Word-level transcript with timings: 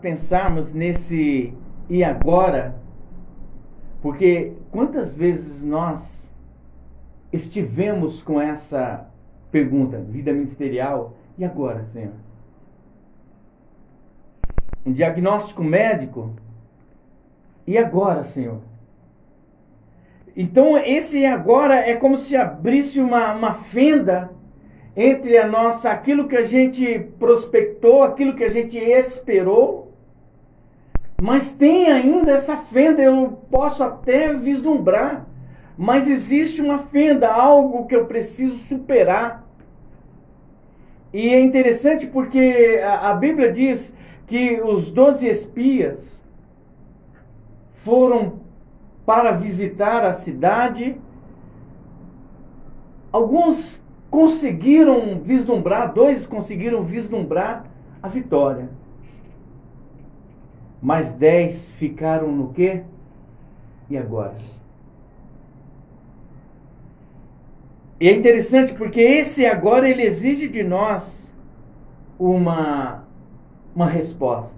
pensarmos 0.00 0.72
nesse 0.72 1.52
e 1.88 2.04
agora, 2.04 2.76
porque 4.02 4.52
quantas 4.70 5.14
vezes 5.14 5.62
nós 5.62 6.30
estivemos 7.32 8.22
com 8.22 8.40
essa 8.40 9.08
pergunta, 9.50 9.98
vida 9.98 10.32
ministerial, 10.32 11.16
e 11.38 11.44
agora, 11.44 11.84
Senhor? 11.92 12.12
Um 14.84 14.92
diagnóstico 14.92 15.62
médico, 15.62 16.34
e 17.66 17.76
agora, 17.76 18.22
Senhor? 18.24 18.60
Então, 20.36 20.76
esse 20.78 21.24
agora 21.26 21.74
é 21.74 21.96
como 21.96 22.16
se 22.16 22.36
abrisse 22.36 23.00
uma, 23.00 23.34
uma 23.34 23.54
fenda 23.54 24.30
entre 24.96 25.36
a 25.38 25.46
nossa, 25.46 25.90
aquilo 25.90 26.28
que 26.28 26.36
a 26.36 26.42
gente 26.42 26.98
prospectou, 27.18 28.02
aquilo 28.02 28.34
que 28.34 28.44
a 28.44 28.48
gente 28.48 28.76
esperou, 28.76 29.87
mas 31.20 31.50
tem 31.52 31.90
ainda 31.90 32.30
essa 32.30 32.56
fenda, 32.56 33.02
eu 33.02 33.38
posso 33.50 33.82
até 33.82 34.32
vislumbrar, 34.32 35.26
mas 35.76 36.08
existe 36.08 36.62
uma 36.62 36.78
fenda, 36.78 37.28
algo 37.28 37.86
que 37.86 37.96
eu 37.96 38.06
preciso 38.06 38.56
superar. 38.58 39.44
E 41.12 41.28
é 41.30 41.40
interessante 41.40 42.06
porque 42.06 42.80
a, 42.84 43.12
Bíblia 43.14 43.52
diz 43.52 43.94
que 44.26 44.60
os 44.60 44.90
doze 44.90 45.26
espias 45.26 46.22
foram 47.76 48.40
para 49.04 49.32
visitar 49.32 50.04
a 50.04 50.12
cidade. 50.12 51.00
Alguns 53.10 53.82
conseguiram 54.10 55.20
vislumbrar, 55.20 55.92
dois 55.92 56.26
conseguiram 56.26 56.82
vislumbrar 56.82 57.64
a 58.02 58.08
vitória. 58.08 58.77
Mas 60.80 61.12
dez 61.12 61.70
ficaram 61.72 62.30
no 62.30 62.52
quê? 62.52 62.82
E 63.90 63.96
agora? 63.96 64.36
E 68.00 68.08
é 68.08 68.12
interessante 68.12 68.72
porque 68.74 69.00
esse 69.00 69.44
agora 69.44 69.88
ele 69.88 70.02
exige 70.02 70.46
de 70.48 70.62
nós 70.62 71.34
uma, 72.18 73.04
uma 73.74 73.86
resposta. 73.86 74.56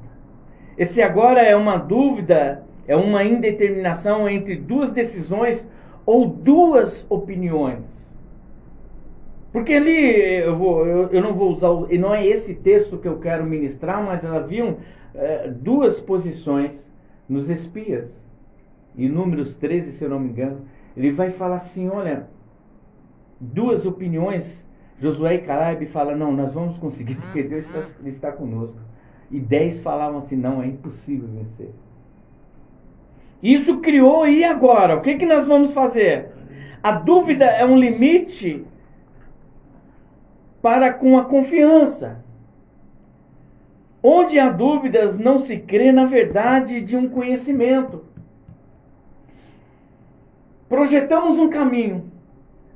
Esse 0.77 1.01
agora 1.01 1.41
é 1.41 1.57
uma 1.57 1.77
dúvida, 1.79 2.65
é 2.87 2.95
uma 2.95 3.25
indeterminação 3.25 4.29
entre 4.29 4.57
duas 4.57 4.91
decisões 4.91 5.67
ou 6.05 6.27
duas 6.27 7.07
opiniões. 7.09 8.10
Porque 9.53 9.73
ali 9.73 10.37
eu, 10.37 10.57
vou, 10.57 10.87
eu, 10.87 11.09
eu 11.09 11.23
não 11.23 11.35
vou 11.35 11.51
usar, 11.51 11.69
e 11.91 11.99
não 11.99 12.15
é 12.15 12.25
esse 12.25 12.55
texto 12.55 12.99
que 12.99 13.09
eu 13.09 13.19
quero 13.19 13.45
ministrar, 13.45 14.05
mas 14.05 14.25
haviam 14.25 14.77
é, 15.15 15.49
duas 15.49 15.99
posições 15.99 16.91
nos 17.29 17.51
espias. 17.51 18.25
Em 18.97 19.09
Números 19.09 19.57
13, 19.57 19.93
se 19.93 20.05
eu 20.05 20.11
não 20.11 20.21
me 20.21 20.31
engano, 20.31 20.63
ele 20.97 21.11
vai 21.11 21.31
falar 21.31 21.57
assim: 21.57 21.89
olha, 21.89 22.29
duas 23.41 23.87
opiniões. 23.87 24.69
Josué 24.99 25.37
e 25.37 25.39
Caleb 25.39 25.87
falam: 25.87 26.17
não, 26.17 26.33
nós 26.33 26.53
vamos 26.53 26.79
conseguir 26.79 27.17
porque 27.23 27.43
Deus 27.43 27.65
está, 27.65 27.83
está 28.05 28.33
conosco. 28.33 28.79
E 29.31 29.41
dez 29.41 29.81
falavam 29.81 30.19
assim: 30.19 30.37
não, 30.37 30.63
é 30.63 30.67
impossível 30.67 31.29
vencer. 31.29 31.71
Isso 33.43 33.79
criou, 33.79 34.29
e 34.29 34.45
agora? 34.45 34.97
O 34.97 35.01
que, 35.01 35.17
que 35.17 35.25
nós 35.25 35.47
vamos 35.47 35.73
fazer? 35.73 36.29
A 36.83 36.93
dúvida 36.93 37.47
é 37.47 37.65
um 37.65 37.77
limite 37.77 38.67
para 40.63 40.93
com 40.93 41.19
a 41.19 41.25
confiança. 41.25 42.25
Onde 44.03 44.39
há 44.39 44.49
dúvidas, 44.49 45.19
não 45.19 45.39
se 45.39 45.59
crê 45.59 45.93
na 45.93 46.07
verdade 46.07 46.81
de 46.81 46.97
um 46.97 47.09
conhecimento. 47.09 48.05
Projetamos 50.69 51.39
um 51.39 51.51
caminho, 51.51 52.11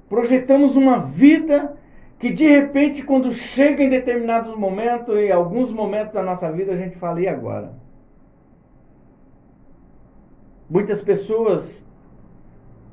projetamos 0.09 0.77
uma 0.77 0.99
vida 0.99 1.77
que 2.19 2.33
de 2.33 2.47
repente, 2.47 3.03
quando 3.03 3.33
chega 3.33 3.83
em 3.83 3.91
determinados 3.91 4.57
momentos, 4.57 5.17
em 5.17 5.31
alguns 5.31 5.71
momentos 5.71 6.13
da 6.13 6.23
nossa 6.23 6.51
vida, 6.51 6.73
a 6.73 6.77
gente 6.77 6.97
fala, 6.97 7.21
e 7.21 7.29
agora? 7.29 7.73
Muitas 10.69 11.03
pessoas 11.03 11.85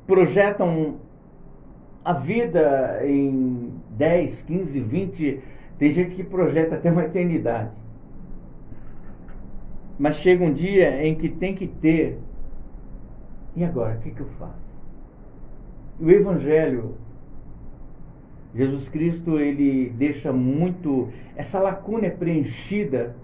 projetam 0.06 0.98
a 2.04 2.14
vida 2.14 3.02
em 3.06 3.81
10, 4.02 4.42
15, 4.42 4.80
20, 4.80 5.40
tem 5.78 5.92
gente 5.92 6.16
que 6.16 6.24
projeta 6.24 6.74
até 6.74 6.92
uma 6.92 7.04
eternidade. 7.04 7.70
Mas 10.00 10.16
chega 10.16 10.44
um 10.44 10.52
dia 10.52 11.06
em 11.06 11.14
que 11.14 11.30
tem 11.30 11.54
que 11.54 11.68
ter. 11.68 12.18
E 13.56 13.64
agora, 13.64 13.98
o 13.98 14.00
que, 14.00 14.10
que 14.10 14.20
eu 14.20 14.26
faço? 14.40 14.72
O 16.00 16.10
Evangelho, 16.10 16.96
Jesus 18.56 18.90
Cristo, 18.90 19.38
ele 19.38 19.92
deixa 19.92 20.34
muito. 20.34 21.10
Essa 21.36 21.60
lacuna 21.60 22.08
é 22.08 22.10
preenchida 22.10 23.16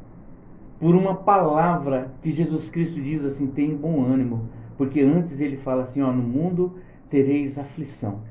por 0.79 0.93
uma 0.93 1.15
palavra 1.15 2.11
que 2.21 2.29
Jesus 2.29 2.69
Cristo 2.69 3.01
diz 3.01 3.25
assim: 3.25 3.47
tem 3.47 3.75
bom 3.75 4.05
ânimo. 4.05 4.47
Porque 4.77 5.01
antes 5.01 5.41
ele 5.41 5.57
fala 5.57 5.81
assim: 5.81 6.03
ó, 6.03 6.11
no 6.11 6.21
mundo 6.21 6.75
tereis 7.09 7.57
aflição. 7.57 8.21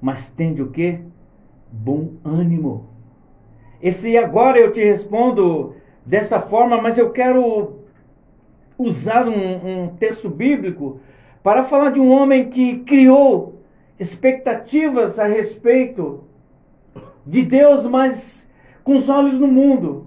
Mas 0.00 0.30
tende 0.30 0.62
o 0.62 0.70
que? 0.70 1.00
Bom 1.70 2.14
ânimo. 2.24 2.88
Esse 3.80 4.16
agora 4.16 4.58
eu 4.58 4.72
te 4.72 4.82
respondo 4.82 5.74
dessa 6.04 6.40
forma, 6.40 6.80
mas 6.80 6.98
eu 6.98 7.10
quero 7.10 7.80
usar 8.78 9.26
um, 9.26 9.84
um 9.84 9.88
texto 9.96 10.28
bíblico 10.28 11.00
para 11.42 11.64
falar 11.64 11.90
de 11.90 12.00
um 12.00 12.10
homem 12.10 12.50
que 12.50 12.80
criou 12.80 13.62
expectativas 13.98 15.18
a 15.18 15.26
respeito 15.26 16.24
de 17.26 17.42
Deus, 17.42 17.86
mas 17.86 18.48
com 18.82 18.96
os 18.96 19.08
olhos 19.08 19.38
no 19.38 19.48
mundo. 19.48 20.06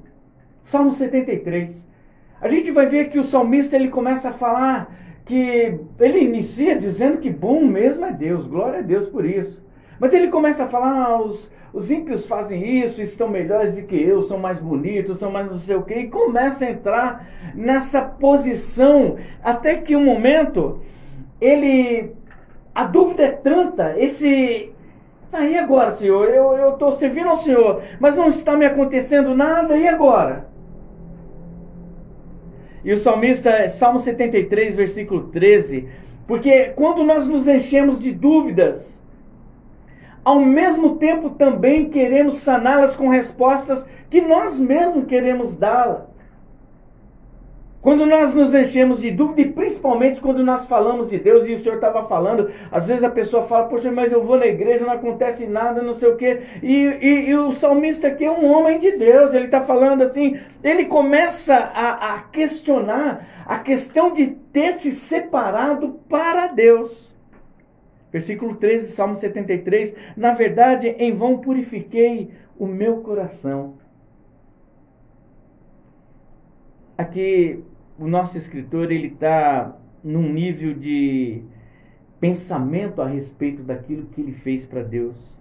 Salmo 0.64 0.92
73. 0.92 1.88
A 2.40 2.48
gente 2.48 2.72
vai 2.72 2.88
ver 2.88 3.10
que 3.10 3.20
o 3.20 3.24
salmista 3.24 3.76
ele 3.76 3.90
começa 3.90 4.30
a 4.30 4.34
falar 4.34 4.96
que 5.26 5.80
ele 6.00 6.20
inicia 6.20 6.76
dizendo 6.76 7.20
que 7.20 7.30
bom 7.30 7.64
mesmo 7.64 8.06
é 8.06 8.12
Deus, 8.12 8.48
glória 8.48 8.80
a 8.80 8.82
Deus 8.82 9.08
por 9.08 9.26
isso. 9.26 9.62
Mas 10.02 10.16
ele 10.16 10.30
começa 10.30 10.64
a 10.64 10.68
falar, 10.68 11.06
ah, 11.06 11.22
os, 11.22 11.52
os 11.72 11.92
ímpios 11.92 12.26
fazem 12.26 12.80
isso, 12.82 13.00
estão 13.04 13.28
melhores 13.28 13.72
do 13.74 13.84
que 13.84 13.96
eu, 13.96 14.24
são 14.24 14.40
mais 14.40 14.58
bonitos, 14.58 15.20
são 15.20 15.30
mais 15.30 15.46
não 15.46 15.60
sei 15.60 15.76
o 15.76 15.84
quê, 15.84 16.00
e 16.00 16.08
começa 16.08 16.66
a 16.66 16.72
entrar 16.72 17.28
nessa 17.54 18.02
posição, 18.02 19.18
até 19.44 19.76
que 19.76 19.96
um 19.96 20.04
momento, 20.04 20.82
ele, 21.40 22.14
a 22.74 22.84
dúvida 22.84 23.22
é 23.22 23.32
tanta, 23.32 23.94
esse, 23.96 24.74
aí 25.32 25.56
ah, 25.56 25.62
agora, 25.62 25.92
Senhor, 25.92 26.28
eu 26.30 26.74
estou 26.74 26.94
servindo 26.94 27.30
ao 27.30 27.38
Senhor, 27.38 27.84
mas 28.00 28.16
não 28.16 28.28
está 28.28 28.58
me 28.58 28.66
acontecendo 28.66 29.36
nada, 29.36 29.78
e 29.78 29.88
agora? 29.88 30.48
E 32.84 32.92
o 32.92 32.98
salmista, 32.98 33.68
Salmo 33.68 34.00
73, 34.00 34.74
versículo 34.74 35.28
13, 35.28 35.88
porque 36.26 36.70
quando 36.76 37.04
nós 37.04 37.28
nos 37.28 37.48
enchemos 37.48 38.00
de 38.00 38.12
dúvidas, 38.12 39.01
ao 40.24 40.40
mesmo 40.40 40.98
tempo 40.98 41.32
também 41.32 41.90
queremos 41.90 42.36
saná-las 42.36 42.96
com 42.96 43.08
respostas 43.08 43.86
que 44.10 44.22
nós 44.22 44.60
mesmos 44.60 45.06
queremos 45.06 45.54
dá-las. 45.54 46.12
Quando 47.82 48.06
nós 48.06 48.32
nos 48.36 48.54
enchemos 48.54 49.00
de 49.00 49.10
dúvida, 49.10 49.42
e 49.42 49.52
principalmente 49.52 50.22
quando 50.22 50.44
nós 50.44 50.66
falamos 50.66 51.10
de 51.10 51.18
Deus, 51.18 51.48
e 51.48 51.54
o 51.54 51.58
Senhor 51.58 51.76
estava 51.76 52.08
falando, 52.08 52.52
às 52.72 52.88
vezes 52.88 53.04
a 53.04 53.10
pessoa 53.10 53.48
fala, 53.48 53.68
poxa, 53.68 53.92
mas 53.92 54.12
eu 54.12 54.24
vou 54.24 54.38
na 54.38 54.46
igreja, 54.46 54.86
não 54.86 54.94
acontece 54.94 55.48
nada, 55.48 55.82
não 55.82 55.96
sei 55.96 56.10
o 56.10 56.16
quê. 56.16 56.42
E, 56.62 56.76
e, 57.02 57.30
e 57.30 57.36
o 57.36 57.52
salmista 57.52 58.08
aqui 58.08 58.24
é 58.24 58.32
um 58.32 58.46
homem 58.52 58.78
de 58.78 58.92
Deus, 58.92 59.34
ele 59.34 59.46
está 59.46 59.62
falando 59.62 60.04
assim, 60.04 60.40
ele 60.64 60.86
começa 60.86 61.56
a, 61.56 62.14
a 62.14 62.20
questionar 62.20 63.28
a 63.48 63.58
questão 63.58 64.14
de 64.14 64.28
ter 64.28 64.74
se 64.74 64.92
separado 64.92 66.00
para 66.08 66.48
Deus. 66.48 67.12
Versículo 68.12 68.56
13, 68.56 68.88
Salmo 68.92 69.16
73. 69.16 69.96
Na 70.18 70.34
verdade, 70.34 70.88
em 70.90 71.16
vão 71.16 71.38
purifiquei 71.38 72.32
o 72.60 72.68
meu 72.68 72.98
coração. 72.98 73.76
Aqui, 76.98 77.64
o 77.98 78.08
nosso 78.08 78.38
escritor, 78.38 78.92
ele 78.92 79.08
está 79.08 79.76
num 80.04 80.32
nível 80.32 80.74
de 80.74 81.42
pensamento 82.20 83.02
a 83.02 83.08
respeito 83.08 83.64
daquilo 83.64 84.06
que 84.08 84.22
ele 84.22 84.34
fez 84.34 84.66
para 84.66 84.84
Deus. 84.84 85.40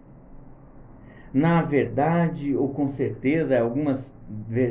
Na 1.33 1.63
verdade, 1.63 2.57
ou 2.57 2.69
com 2.71 2.89
certeza, 2.89 3.59
algumas, 3.61 4.15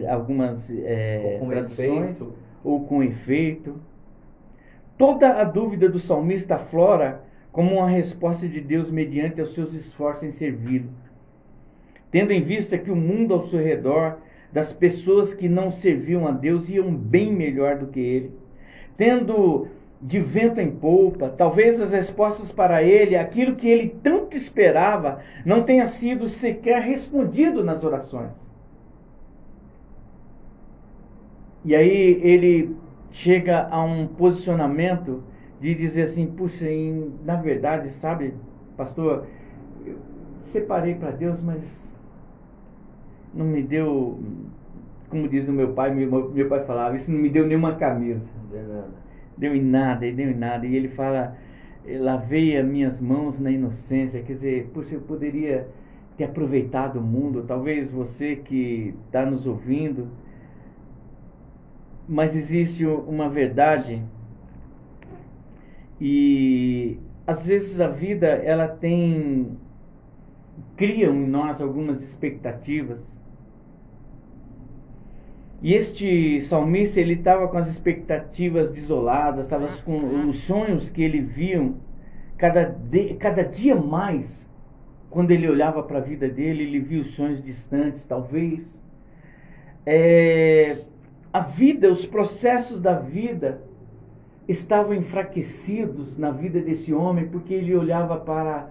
algumas 0.09 0.69
é, 0.71 1.39
ou 1.41 1.49
traduções, 1.49 2.15
efeito. 2.15 2.33
ou 2.63 2.85
com 2.85 3.03
efeito. 3.03 3.75
Toda 4.97 5.39
a 5.39 5.43
dúvida 5.43 5.87
do 5.87 5.99
salmista 5.99 6.57
flora 6.57 7.28
como 7.51 7.75
uma 7.75 7.87
resposta 7.87 8.47
de 8.47 8.61
Deus 8.61 8.89
mediante 8.89 9.41
os 9.41 9.53
seus 9.53 9.73
esforços 9.73 10.23
em 10.23 10.31
servi-lo. 10.31 10.89
Tendo 12.11 12.31
em 12.31 12.41
vista 12.41 12.77
que 12.77 12.91
o 12.91 12.95
mundo 12.95 13.33
ao 13.33 13.47
seu 13.47 13.59
redor 13.59 14.17
das 14.51 14.73
pessoas 14.73 15.33
que 15.33 15.47
não 15.47 15.71
serviam 15.71 16.27
a 16.27 16.31
Deus 16.31 16.69
iam 16.69 16.93
bem 16.93 17.31
melhor 17.31 17.77
do 17.77 17.87
que 17.87 17.99
ele. 17.99 18.31
Tendo 18.97 19.67
de 20.01 20.19
vento 20.19 20.61
em 20.61 20.71
polpa, 20.71 21.29
talvez 21.29 21.79
as 21.79 21.91
respostas 21.91 22.51
para 22.51 22.81
ele, 22.81 23.15
aquilo 23.15 23.55
que 23.55 23.67
ele 23.67 23.95
tanto 24.01 24.35
esperava, 24.35 25.21
não 25.45 25.63
tenha 25.63 25.87
sido 25.87 26.27
sequer 26.27 26.81
respondido 26.81 27.63
nas 27.63 27.83
orações. 27.83 28.31
E 31.65 31.75
aí 31.75 32.19
ele 32.23 32.75
chega 33.11 33.67
a 33.69 33.83
um 33.83 34.07
posicionamento 34.07 35.23
de 35.59 35.75
dizer 35.75 36.03
assim: 36.03 36.27
puxa, 36.27 36.65
na 37.25 37.35
verdade, 37.35 37.89
sabe, 37.89 38.33
pastor, 38.77 39.25
eu 39.85 39.97
separei 40.45 40.95
para 40.95 41.11
Deus, 41.11 41.43
mas 41.43 41.89
não 43.33 43.45
me 43.45 43.61
deu, 43.61 44.19
como 45.09 45.27
diz 45.27 45.47
o 45.47 45.53
meu 45.53 45.73
pai, 45.73 45.93
meu, 45.93 46.29
meu 46.29 46.47
pai 46.47 46.63
falava, 46.65 46.95
isso 46.95 47.11
não 47.11 47.19
me 47.19 47.29
deu 47.29 47.45
nenhuma 47.45 47.75
camisa. 47.75 48.27
Não 48.43 48.49
deu 48.49 48.67
nada. 48.67 49.09
Deu 49.37 49.55
em 49.55 49.61
nada, 49.61 50.05
e 50.05 50.13
deu 50.13 50.31
em 50.31 50.35
nada. 50.35 50.65
E 50.65 50.75
ele 50.75 50.89
fala, 50.89 51.37
lavei 51.85 52.57
as 52.57 52.65
minhas 52.65 52.99
mãos 52.99 53.39
na 53.39 53.51
inocência, 53.51 54.21
quer 54.21 54.33
dizer, 54.33 54.69
puxa, 54.73 54.95
eu 54.95 55.01
poderia 55.01 55.67
ter 56.17 56.25
aproveitado 56.25 56.97
o 56.97 57.01
mundo, 57.01 57.45
talvez 57.47 57.91
você 57.91 58.35
que 58.35 58.93
está 59.05 59.25
nos 59.25 59.47
ouvindo, 59.47 60.07
mas 62.07 62.35
existe 62.35 62.85
uma 62.85 63.29
verdade 63.29 64.03
e 65.99 66.97
às 67.27 67.45
vezes 67.45 67.79
a 67.79 67.87
vida 67.87 68.27
ela 68.27 68.67
tem 68.67 69.57
cria 70.75 71.07
em 71.07 71.27
nós 71.27 71.61
algumas 71.61 72.01
expectativas. 72.01 73.19
E 75.61 75.73
este 75.73 76.41
salmista 76.41 77.01
ele 77.01 77.15
estava 77.15 77.47
com 77.49 77.57
as 77.57 77.67
expectativas 77.67 78.71
desoladas, 78.71 79.45
estava 79.45 79.67
com 79.83 79.97
os 80.29 80.37
sonhos 80.37 80.89
que 80.89 81.03
ele 81.03 81.19
viam 81.19 81.75
cada, 82.37 82.63
de, 82.63 83.15
cada 83.15 83.43
dia 83.43 83.75
mais. 83.75 84.47
Quando 85.09 85.31
ele 85.31 85.49
olhava 85.49 85.83
para 85.83 85.97
a 85.97 86.01
vida 86.01 86.29
dele, 86.29 86.63
ele 86.63 86.79
via 86.79 87.01
os 87.01 87.13
sonhos 87.13 87.41
distantes, 87.41 88.05
talvez. 88.05 88.81
É, 89.85 90.83
a 91.33 91.41
vida, 91.41 91.89
os 91.89 92.05
processos 92.05 92.79
da 92.79 92.97
vida 92.97 93.61
estavam 94.49 94.95
enfraquecidos 94.95 96.17
na 96.17 96.31
vida 96.31 96.59
desse 96.59 96.91
homem, 96.91 97.27
porque 97.27 97.53
ele 97.53 97.75
olhava 97.75 98.17
para 98.17 98.69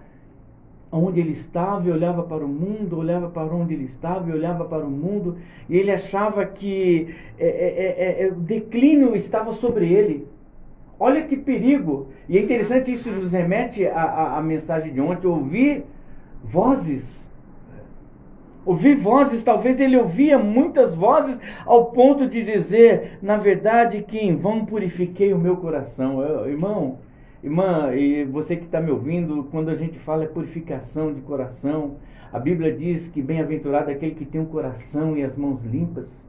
onde 0.91 1.19
ele 1.19 1.31
estava, 1.31 1.87
e 1.87 1.91
olhava 1.91 2.23
para 2.23 2.43
o 2.43 2.47
mundo, 2.47 2.97
olhava 2.97 3.29
para 3.29 3.53
onde 3.53 3.75
ele 3.75 3.85
estava, 3.85 4.29
e 4.29 4.33
olhava 4.33 4.65
para 4.65 4.85
o 4.85 4.89
mundo, 4.89 5.37
e 5.69 5.77
ele 5.77 5.91
achava 5.91 6.45
que 6.45 7.15
é, 7.37 7.47
é, 7.47 8.23
é, 8.23 8.25
é 8.25 8.27
o 8.27 8.35
declínio 8.35 9.15
estava 9.15 9.53
sobre 9.53 9.91
ele. 9.91 10.27
Olha 10.99 11.23
que 11.23 11.37
perigo! 11.37 12.07
E 12.27 12.37
é 12.37 12.41
interessante, 12.41 12.91
isso 12.91 13.09
nos 13.09 13.31
remete 13.31 13.85
à, 13.87 14.41
mensagem 14.43 14.91
de 14.91 14.99
ontem, 14.99 15.27
ouvir 15.27 15.85
vozes 16.43 17.28
Ouvir 18.69 18.93
vozes, 18.93 19.41
talvez 19.41 19.81
ele 19.81 19.97
ouvia 19.97 20.37
muitas 20.37 20.93
vozes 20.93 21.39
ao 21.65 21.85
ponto 21.85 22.27
de 22.27 22.43
dizer, 22.43 23.17
na 23.19 23.35
verdade, 23.35 24.03
que 24.03 24.19
em 24.19 24.35
vão 24.35 24.63
purifiquei 24.63 25.33
o 25.33 25.39
meu 25.39 25.57
coração. 25.57 26.21
Eu, 26.21 26.47
irmão, 26.47 26.99
irmã, 27.43 27.91
e 27.95 28.23
você 28.25 28.55
que 28.55 28.65
está 28.65 28.79
me 28.79 28.91
ouvindo, 28.91 29.47
quando 29.49 29.69
a 29.69 29.75
gente 29.75 29.97
fala 29.97 30.27
purificação 30.27 31.11
de 31.11 31.19
coração, 31.21 31.95
a 32.31 32.37
Bíblia 32.37 32.71
diz 32.71 33.07
que 33.07 33.23
bem-aventurado 33.23 33.89
é 33.89 33.93
aquele 33.95 34.13
que 34.13 34.23
tem 34.23 34.39
um 34.39 34.45
coração 34.45 35.17
e 35.17 35.23
as 35.23 35.35
mãos 35.35 35.65
limpas. 35.65 36.28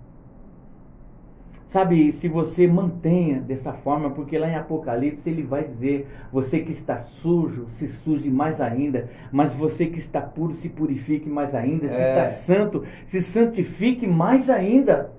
Sabe, 1.71 2.11
se 2.11 2.27
você 2.27 2.67
mantenha 2.67 3.39
dessa 3.39 3.73
forma, 3.73 4.11
porque 4.11 4.37
lá 4.37 4.51
em 4.51 4.57
Apocalipse 4.57 5.31
ele 5.31 5.45
vai 5.45 5.63
dizer: 5.63 6.09
você 6.33 6.59
que 6.59 6.73
está 6.73 7.01
sujo, 7.01 7.69
se 7.79 7.87
suje 7.87 8.29
mais 8.29 8.61
ainda, 8.61 9.09
mas 9.31 9.55
você 9.55 9.87
que 9.87 10.01
está 10.01 10.21
puro, 10.21 10.53
se 10.53 10.69
purifique 10.69 11.29
mais 11.29 11.55
ainda, 11.55 11.89
se 11.89 11.95
é. 11.95 12.09
está 12.09 12.29
santo, 12.29 12.85
se 13.07 13.23
santifique 13.23 14.05
mais 14.05 14.51
ainda. 14.51 15.13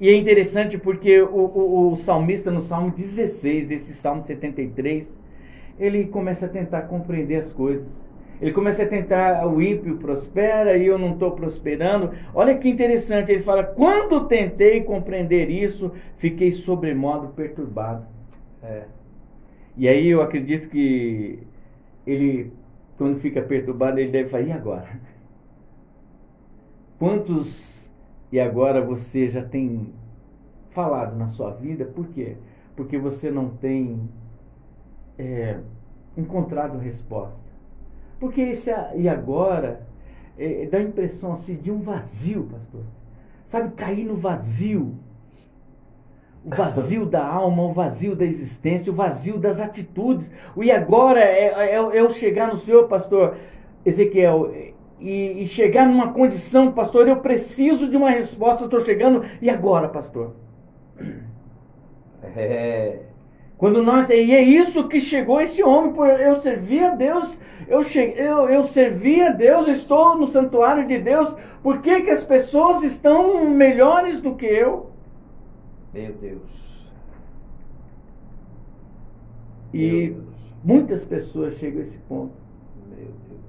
E 0.00 0.08
é 0.08 0.14
interessante 0.14 0.78
porque 0.78 1.20
o, 1.20 1.34
o, 1.34 1.90
o 1.90 1.96
salmista, 1.96 2.52
no 2.52 2.60
Salmo 2.60 2.92
16, 2.92 3.66
desse 3.66 3.92
Salmo 3.92 4.22
73, 4.22 5.18
ele 5.80 6.04
começa 6.04 6.46
a 6.46 6.48
tentar 6.48 6.82
compreender 6.82 7.40
as 7.40 7.52
coisas. 7.52 8.05
Ele 8.40 8.52
começa 8.52 8.82
a 8.82 8.86
tentar, 8.86 9.46
o 9.46 9.62
ímpio 9.62 9.96
prospera 9.96 10.76
e 10.76 10.86
eu 10.86 10.98
não 10.98 11.12
estou 11.12 11.30
prosperando. 11.32 12.10
Olha 12.34 12.56
que 12.56 12.68
interessante, 12.68 13.32
ele 13.32 13.42
fala: 13.42 13.64
quando 13.64 14.26
tentei 14.26 14.82
compreender 14.82 15.50
isso, 15.50 15.92
fiquei 16.18 16.52
sobremodo 16.52 17.28
perturbado. 17.28 18.04
É. 18.62 18.84
E 19.76 19.88
aí 19.88 20.08
eu 20.08 20.20
acredito 20.20 20.68
que 20.68 21.38
ele, 22.06 22.52
quando 22.98 23.20
fica 23.20 23.40
perturbado, 23.40 23.98
ele 23.98 24.10
deve 24.10 24.28
falar: 24.28 24.44
e 24.44 24.52
agora? 24.52 24.88
Quantos 26.98 27.90
e 28.30 28.40
agora 28.40 28.82
você 28.82 29.28
já 29.28 29.42
tem 29.42 29.92
falado 30.70 31.16
na 31.16 31.28
sua 31.28 31.52
vida? 31.52 31.84
Por 31.84 32.06
quê? 32.08 32.36
Porque 32.74 32.98
você 32.98 33.30
não 33.30 33.48
tem 33.48 34.08
é, 35.18 35.58
encontrado 36.16 36.78
resposta. 36.78 37.55
Porque 38.18 38.40
esse 38.40 38.70
e 38.94 39.08
agora 39.08 39.86
é, 40.38 40.66
dá 40.66 40.78
a 40.78 40.82
impressão 40.82 41.32
assim 41.32 41.56
de 41.56 41.70
um 41.70 41.80
vazio, 41.80 42.44
pastor. 42.44 42.82
Sabe, 43.46 43.74
cair 43.74 44.04
no 44.04 44.16
vazio. 44.16 44.94
O 46.44 46.50
vazio 46.50 47.04
da 47.06 47.26
alma, 47.26 47.62
o 47.62 47.72
vazio 47.72 48.16
da 48.16 48.24
existência, 48.24 48.92
o 48.92 48.96
vazio 48.96 49.38
das 49.38 49.60
atitudes. 49.60 50.30
O 50.54 50.64
e 50.64 50.70
agora 50.70 51.20
é, 51.20 51.46
é, 51.46 51.74
é 51.74 52.00
eu 52.00 52.10
chegar 52.10 52.48
no 52.48 52.56
Senhor, 52.56 52.88
pastor 52.88 53.36
Ezequiel, 53.84 54.52
e, 54.98 55.42
e, 55.42 55.46
chegar 55.46 55.86
numa 55.86 56.12
condição, 56.12 56.72
pastor, 56.72 57.06
eu 57.06 57.16
preciso 57.16 57.88
de 57.88 57.96
uma 57.96 58.10
resposta, 58.10 58.62
eu 58.62 58.66
estou 58.66 58.80
chegando, 58.80 59.24
e 59.42 59.50
agora, 59.50 59.88
pastor? 59.88 60.34
É, 62.34 63.00
quando 63.58 63.82
nós, 63.82 64.08
e 64.10 64.34
é 64.34 64.42
isso 64.42 64.86
que 64.86 65.00
chegou 65.00 65.40
esse 65.40 65.62
homem, 65.62 65.94
eu 66.20 66.40
servi 66.42 66.78
a 66.84 66.94
Deus, 66.94 67.38
eu, 67.66 67.82
cheguei, 67.82 68.20
eu, 68.26 68.50
eu 68.50 68.64
servi 68.64 69.22
a 69.22 69.30
Deus, 69.30 69.66
eu 69.66 69.72
estou 69.72 70.16
no 70.18 70.28
santuário 70.28 70.86
de 70.86 70.98
Deus, 70.98 71.34
por 71.62 71.80
que, 71.80 72.02
que 72.02 72.10
as 72.10 72.22
pessoas 72.22 72.82
estão 72.82 73.48
melhores 73.48 74.20
do 74.20 74.34
que 74.34 74.44
eu? 74.44 74.90
Meu 75.94 76.12
Deus. 76.12 76.42
E 79.72 79.90
Meu 79.90 80.14
Deus. 80.14 80.26
muitas 80.62 81.04
pessoas 81.04 81.56
chegam 81.56 81.80
a 81.80 81.84
esse 81.84 81.98
ponto. 81.98 82.34
Meu 82.90 83.06
Deus. 83.06 83.40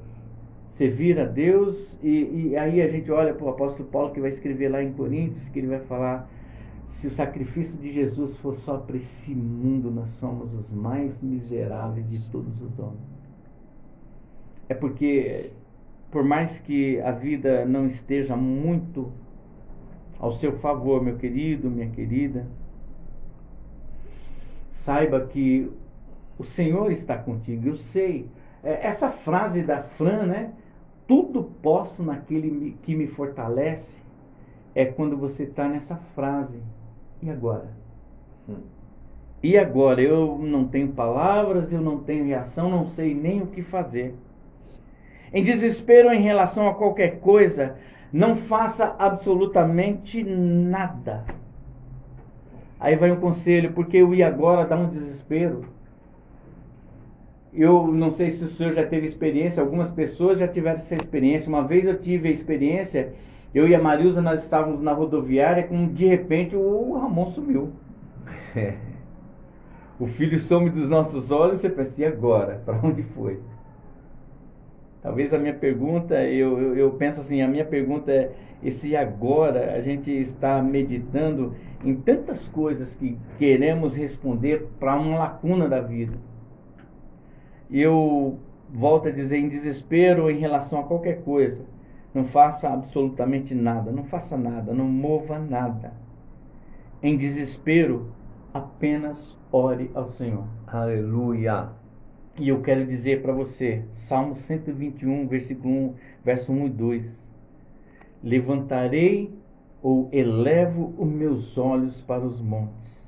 Servir 0.70 1.20
a 1.20 1.26
Deus, 1.26 2.00
e, 2.02 2.52
e 2.52 2.58
aí 2.58 2.82
a 2.82 2.88
gente 2.88 3.12
olha 3.12 3.34
para 3.34 3.46
o 3.46 3.50
apóstolo 3.50 3.90
Paulo 3.90 4.14
que 4.14 4.22
vai 4.22 4.30
escrever 4.30 4.70
lá 4.70 4.82
em 4.82 4.94
Coríntios, 4.94 5.50
que 5.50 5.60
ele 5.60 5.68
vai 5.68 5.80
falar 5.82 6.30
se 6.88 7.06
o 7.06 7.12
sacrifício 7.12 7.78
de 7.78 7.92
Jesus 7.92 8.36
for 8.38 8.56
só 8.56 8.78
para 8.78 8.98
esse 8.98 9.36
mundo, 9.36 9.92
nós 9.92 10.10
somos 10.14 10.56
os 10.56 10.74
mais 10.74 11.22
miseráveis 11.22 12.10
de 12.10 12.28
todos 12.32 12.60
os 12.62 12.80
homens. 12.80 13.06
É 14.68 14.74
porque, 14.74 15.52
por 16.10 16.24
mais 16.24 16.60
que 16.60 17.00
a 17.02 17.12
vida 17.12 17.66
não 17.66 17.86
esteja 17.86 18.36
muito 18.36 19.12
ao 20.18 20.34
seu 20.34 20.54
favor, 20.54 21.04
meu 21.04 21.18
querido, 21.18 21.70
minha 21.70 21.90
querida, 21.90 22.48
saiba 24.72 25.28
que 25.28 25.72
o 26.40 26.44
Senhor 26.44 26.92
está 26.92 27.18
contigo. 27.18 27.68
Eu 27.68 27.78
sei. 27.78 28.28
É, 28.64 28.88
essa 28.88 29.12
frase 29.12 29.62
da 29.62 29.84
Fran, 29.84 30.26
né? 30.26 30.54
Tudo 31.08 31.44
posso 31.62 32.02
naquele 32.02 32.76
que 32.82 32.96
me 32.96 33.08
fortalece. 33.08 34.02
É 34.74 34.86
quando 34.86 35.18
você 35.18 35.44
está 35.44 35.68
nessa 35.68 35.96
frase 36.16 36.62
e 37.22 37.30
agora? 37.30 37.70
Hum. 38.48 38.56
E 39.42 39.58
agora? 39.58 40.02
Eu 40.02 40.38
não 40.40 40.68
tenho 40.68 40.90
palavras, 40.90 41.72
eu 41.72 41.82
não 41.82 42.00
tenho 42.00 42.26
reação, 42.26 42.70
não 42.70 42.90
sei 42.90 43.14
nem 43.14 43.42
o 43.42 43.48
que 43.48 43.62
fazer. 43.62 44.16
Em 45.34 45.44
desespero 45.44 46.12
em 46.12 46.22
relação 46.22 46.68
a 46.68 46.74
qualquer 46.74 47.20
coisa, 47.20 47.76
não 48.12 48.36
faça 48.36 48.96
absolutamente 48.98 50.24
nada. 50.24 51.26
Aí 52.80 52.96
vai 52.96 53.12
um 53.12 53.20
conselho, 53.20 53.74
porque 53.74 54.02
o 54.02 54.14
e 54.14 54.24
agora 54.24 54.66
dá 54.66 54.78
um 54.78 54.90
desespero. 54.90 55.66
Eu 57.54 57.88
não 57.88 58.12
sei 58.12 58.32
se 58.32 58.44
o 58.44 58.50
senhor 58.52 58.72
já 58.72 58.86
teve 58.86 59.08
experiência, 59.08 59.62
algumas 59.62 59.90
pessoas 59.90 60.38
já 60.38 60.48
tiveram 60.48 60.78
essa 60.78 60.96
experiência. 60.96 61.50
Uma 61.50 61.64
vez 61.64 61.86
eu 61.86 62.00
tive 62.00 62.30
a 62.30 62.32
experiência 62.32 63.14
eu 63.54 63.68
e 63.68 63.74
a 63.74 63.82
Marilza, 63.82 64.22
nós 64.22 64.44
estávamos 64.44 64.82
na 64.82 64.94
rodoviária, 64.94 65.64
quando 65.64 65.94
de 65.94 66.06
repente 66.06 66.56
o 66.56 66.98
Ramon 66.98 67.32
sumiu. 67.32 67.72
É. 68.56 68.76
O 70.00 70.06
filho 70.06 70.38
some 70.38 70.70
dos 70.70 70.88
nossos 70.88 71.32
olhos, 71.32 71.60
você 71.60 71.70
pensa, 71.70 72.02
e 72.02 72.06
agora? 72.06 72.62
Para 72.66 72.80
onde 72.84 73.02
foi? 73.02 73.40
Talvez 75.02 75.34
a 75.34 75.40
minha 75.40 75.54
pergunta, 75.54 76.24
eu, 76.24 76.60
eu, 76.60 76.76
eu 76.78 76.92
penso 76.92 77.22
assim, 77.22 77.42
a 77.42 77.48
minha 77.48 77.66
pergunta 77.66 78.12
é 78.12 78.32
esse 78.64 78.96
agora, 78.96 79.74
a 79.74 79.82
gente 79.82 80.12
está 80.12 80.62
meditando 80.62 81.56
em 81.84 81.96
tantas 81.96 82.48
coisas 82.48 82.96
que 82.96 83.18
queremos 83.38 83.96
responder 83.96 84.68
para 84.80 84.96
uma 84.96 85.18
lacuna 85.18 85.68
da 85.68 85.80
vida. 85.80 86.18
Eu 87.72 88.38
volto 88.70 89.08
a 89.08 89.12
dizer, 89.12 89.38
em 89.38 89.48
desespero 89.48 90.30
em 90.30 90.40
relação 90.40 90.80
a 90.80 90.84
qualquer 90.84 91.22
coisa, 91.24 91.64
não 92.18 92.26
faça 92.26 92.68
absolutamente 92.68 93.54
nada, 93.54 93.92
não 93.92 94.04
faça 94.04 94.36
nada, 94.36 94.74
não 94.74 94.86
mova 94.86 95.38
nada. 95.38 95.94
Em 97.02 97.16
desespero, 97.16 98.12
apenas 98.52 99.38
ore 99.52 99.92
ao 99.94 100.10
Senhor. 100.10 100.46
Aleluia. 100.66 101.70
E 102.40 102.50
eu 102.50 102.64
quero 102.64 102.88
dizer 102.88 103.22
para 103.22 103.32
você, 103.34 103.86
Salmo 103.94 104.36
121, 104.36 105.28
versículo 105.28 105.72
1, 105.72 105.94
verso 106.26 106.52
1 106.52 106.66
e 106.66 106.70
2. 106.70 107.30
Levantarei 108.24 109.32
ou 109.84 110.10
elevo 110.12 110.96
os 110.98 111.08
meus 111.08 111.56
olhos 111.56 112.02
para 112.02 112.26
os 112.26 112.42
montes. 112.42 113.08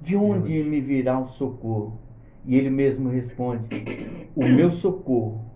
De 0.00 0.16
onde 0.16 0.64
me 0.64 0.80
virá 0.80 1.16
o 1.16 1.28
socorro? 1.28 1.96
E 2.44 2.56
ele 2.56 2.70
mesmo 2.70 3.08
responde: 3.08 3.68
O 4.34 4.44
meu 4.44 4.72
socorro 4.72 5.51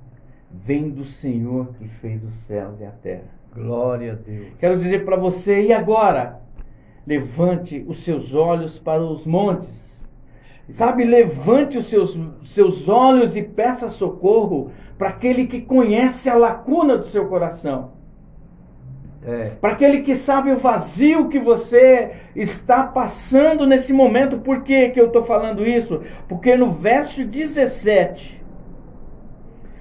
vem 0.50 0.90
do 0.90 1.04
Senhor 1.04 1.74
que 1.78 1.88
fez 1.88 2.24
os 2.24 2.32
céus 2.32 2.80
e 2.80 2.84
a 2.84 2.90
terra. 2.90 3.36
Glória 3.54 4.12
a 4.12 4.14
Deus. 4.14 4.48
Quero 4.58 4.78
dizer 4.78 5.04
para 5.04 5.16
você, 5.16 5.62
e 5.62 5.72
agora? 5.72 6.40
Levante 7.06 7.84
os 7.86 8.04
seus 8.04 8.34
olhos 8.34 8.78
para 8.78 9.02
os 9.02 9.26
montes. 9.26 9.86
Sabe, 10.70 11.04
levante 11.04 11.78
os 11.78 11.86
seus, 11.86 12.18
seus 12.46 12.88
olhos 12.88 13.36
e 13.36 13.42
peça 13.42 13.88
socorro 13.88 14.72
para 14.98 15.10
aquele 15.10 15.46
que 15.46 15.60
conhece 15.60 16.28
a 16.28 16.34
lacuna 16.34 16.98
do 16.98 17.06
seu 17.06 17.26
coração. 17.28 17.92
É. 19.24 19.50
Para 19.60 19.72
aquele 19.72 20.02
que 20.02 20.14
sabe 20.14 20.52
o 20.52 20.58
vazio 20.58 21.28
que 21.28 21.38
você 21.38 22.12
está 22.34 22.84
passando 22.84 23.66
nesse 23.66 23.92
momento. 23.92 24.38
Por 24.38 24.62
que, 24.62 24.90
que 24.90 25.00
eu 25.00 25.06
estou 25.06 25.22
falando 25.22 25.66
isso? 25.66 26.02
Porque 26.28 26.56
no 26.56 26.70
verso 26.70 27.24
17, 27.24 28.40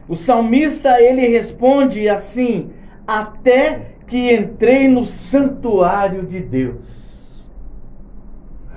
o 0.07 0.15
salmista 0.15 1.01
ele 1.01 1.27
responde 1.27 2.07
assim: 2.07 2.71
Até 3.07 3.95
que 4.07 4.33
entrei 4.33 4.87
no 4.87 5.03
santuário 5.03 6.25
de 6.25 6.39
Deus. 6.39 7.43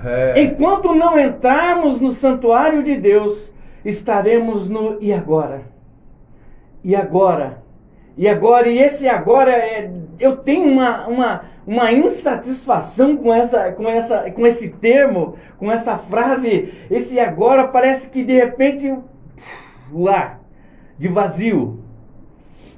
É. 0.03 0.41
Enquanto 0.41 0.95
não 0.95 1.19
entrarmos 1.19 1.99
no 2.01 2.11
santuário 2.11 2.81
de 2.81 2.95
Deus, 2.95 3.53
estaremos 3.85 4.67
no 4.67 4.97
e 5.01 5.13
agora? 5.13 5.63
E 6.83 6.95
agora? 6.95 7.61
E 8.17 8.27
agora? 8.27 8.69
E 8.69 8.79
esse 8.79 9.07
agora 9.07 9.51
é. 9.51 9.91
Eu 10.19 10.37
tenho 10.37 10.65
uma, 10.65 11.07
uma, 11.07 11.41
uma 11.65 11.91
insatisfação 11.91 13.15
com, 13.15 13.33
essa, 13.33 13.71
com, 13.71 13.87
essa, 13.87 14.31
com 14.31 14.47
esse 14.47 14.69
termo, 14.69 15.35
com 15.57 15.71
essa 15.71 15.97
frase. 15.97 16.73
Esse 16.89 17.19
agora 17.19 17.67
parece 17.67 18.09
que 18.09 18.23
de 18.23 18.33
repente. 18.33 18.97
O 19.91 20.07
ar 20.07 20.38
de 20.99 21.07
vazio. 21.07 21.79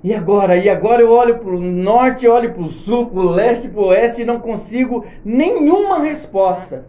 E 0.04 0.14
agora? 0.14 0.56
E 0.56 0.70
agora 0.70 1.02
eu 1.02 1.12
olho 1.12 1.40
para 1.40 1.52
o 1.54 1.60
norte, 1.60 2.28
olho 2.28 2.54
para 2.54 2.64
o 2.64 2.70
sul, 2.70 3.08
para 3.08 3.20
o 3.20 3.30
leste, 3.30 3.68
para 3.68 3.82
o 3.82 3.86
oeste 3.88 4.22
e 4.22 4.26
não 4.26 4.40
consigo 4.40 5.06
nenhuma 5.26 6.00
resposta. 6.00 6.86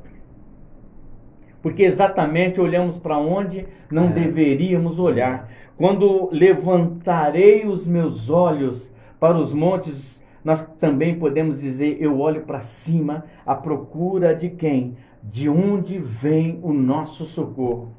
Porque 1.60 1.82
exatamente 1.82 2.60
olhamos 2.60 2.96
para 2.96 3.18
onde 3.18 3.66
não 3.90 4.06
É. 4.06 4.12
deveríamos 4.12 4.98
olhar. 4.98 5.48
Quando 5.76 6.28
levantarei 6.32 7.66
os 7.66 7.86
meus 7.86 8.28
olhos 8.30 8.90
para 9.20 9.36
os 9.38 9.52
montes, 9.52 10.22
nós 10.44 10.66
também 10.80 11.14
podemos 11.18 11.60
dizer: 11.60 11.98
eu 12.00 12.18
olho 12.20 12.42
para 12.42 12.60
cima 12.60 13.24
à 13.46 13.54
procura 13.54 14.34
de 14.34 14.50
quem? 14.50 14.96
De 15.22 15.48
onde 15.48 15.98
vem 15.98 16.58
o 16.62 16.72
nosso 16.72 17.24
socorro? 17.26 17.92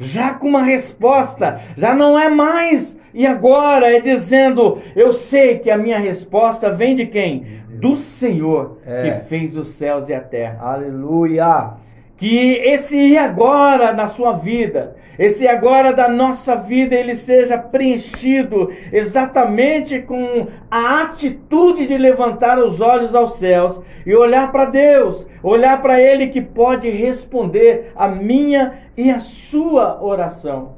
Já 0.00 0.34
com 0.34 0.48
uma 0.48 0.62
resposta, 0.62 1.60
já 1.76 1.94
não 1.94 2.18
é 2.18 2.28
mais 2.28 2.98
e 3.12 3.26
agora, 3.26 3.94
é 3.94 4.00
dizendo: 4.00 4.78
eu 4.96 5.12
sei 5.12 5.58
que 5.58 5.70
a 5.70 5.76
minha 5.76 5.98
resposta 5.98 6.72
vem 6.72 6.94
de 6.94 7.06
quem? 7.06 7.60
Do 7.68 7.96
Senhor 7.96 8.78
É. 8.86 9.02
que 9.20 9.28
fez 9.28 9.56
os 9.56 9.68
céus 9.68 10.08
e 10.08 10.14
a 10.14 10.20
terra. 10.20 10.58
Aleluia. 10.60 11.70
Que 12.20 12.52
esse 12.58 12.98
e 12.98 13.16
agora 13.16 13.94
na 13.94 14.06
sua 14.06 14.34
vida, 14.34 14.94
esse 15.18 15.48
agora 15.48 15.90
da 15.90 16.06
nossa 16.06 16.54
vida, 16.54 16.94
ele 16.94 17.14
seja 17.14 17.56
preenchido 17.56 18.70
exatamente 18.92 20.00
com 20.00 20.46
a 20.70 21.00
atitude 21.00 21.86
de 21.86 21.96
levantar 21.96 22.58
os 22.58 22.78
olhos 22.78 23.14
aos 23.14 23.36
céus 23.36 23.80
e 24.04 24.14
olhar 24.14 24.52
para 24.52 24.66
Deus, 24.66 25.26
olhar 25.42 25.80
para 25.80 25.98
Ele 25.98 26.26
que 26.26 26.42
pode 26.42 26.90
responder 26.90 27.90
a 27.96 28.06
minha 28.06 28.74
e 28.94 29.10
a 29.10 29.20
sua 29.20 30.04
oração. 30.04 30.76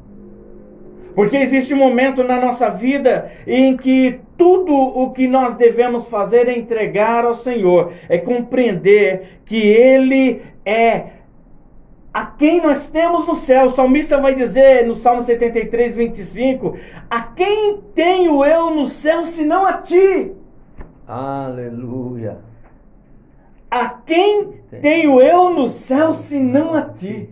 Porque 1.12 1.36
existe 1.36 1.74
um 1.74 1.78
momento 1.78 2.22
na 2.22 2.40
nossa 2.40 2.70
vida 2.70 3.32
em 3.48 3.76
que 3.76 4.20
tudo 4.38 4.72
o 4.72 5.10
que 5.10 5.26
nós 5.26 5.56
devemos 5.56 6.06
fazer 6.06 6.48
é 6.48 6.56
entregar 6.56 7.24
ao 7.24 7.34
Senhor, 7.34 7.92
é 8.08 8.16
compreender 8.16 9.40
que 9.44 9.60
Ele 9.60 10.40
é 10.64 11.21
a 12.12 12.26
quem 12.26 12.60
nós 12.60 12.88
temos 12.88 13.26
no 13.26 13.34
céu. 13.34 13.66
O 13.66 13.70
salmista 13.70 14.20
vai 14.20 14.34
dizer 14.34 14.86
no 14.86 14.94
Salmo 14.94 15.22
73, 15.22 15.94
25: 15.94 16.76
A 17.08 17.22
quem 17.22 17.80
tenho 17.94 18.44
eu 18.44 18.70
no 18.70 18.86
céu 18.86 19.24
senão 19.24 19.64
a 19.64 19.74
ti? 19.74 20.32
Aleluia. 21.06 22.38
A 23.70 23.88
quem 23.88 24.52
tenho 24.82 25.20
eu 25.20 25.48
no 25.50 25.66
céu 25.66 26.12
senão 26.12 26.74
a 26.74 26.82
ti? 26.82 27.30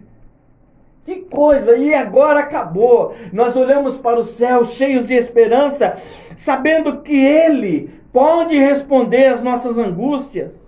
Que 1.05 1.17
coisa! 1.17 1.77
E 1.77 1.95
agora 1.95 2.41
acabou. 2.41 3.15
Nós 3.33 3.57
olhamos 3.57 3.99
para 3.99 4.19
o 4.19 4.25
céu 4.25 4.65
cheios 4.65 5.07
de 5.07 5.15
esperança, 5.15 5.99
sabendo 6.37 7.03
que 7.03 7.17
Ele 7.17 7.91
pode 8.13 8.59
responder 8.59 9.27
às 9.27 9.43
nossas 9.43 9.77
angústias. 9.77 10.59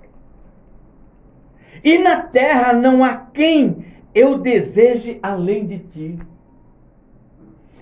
E 1.83 1.99
na 1.99 2.17
terra 2.17 2.73
não 2.73 3.03
há 3.03 3.17
quem 3.17 3.92
eu 4.15 4.39
deseje 4.39 5.19
além 5.23 5.67
de 5.67 5.79
ti. 5.79 6.19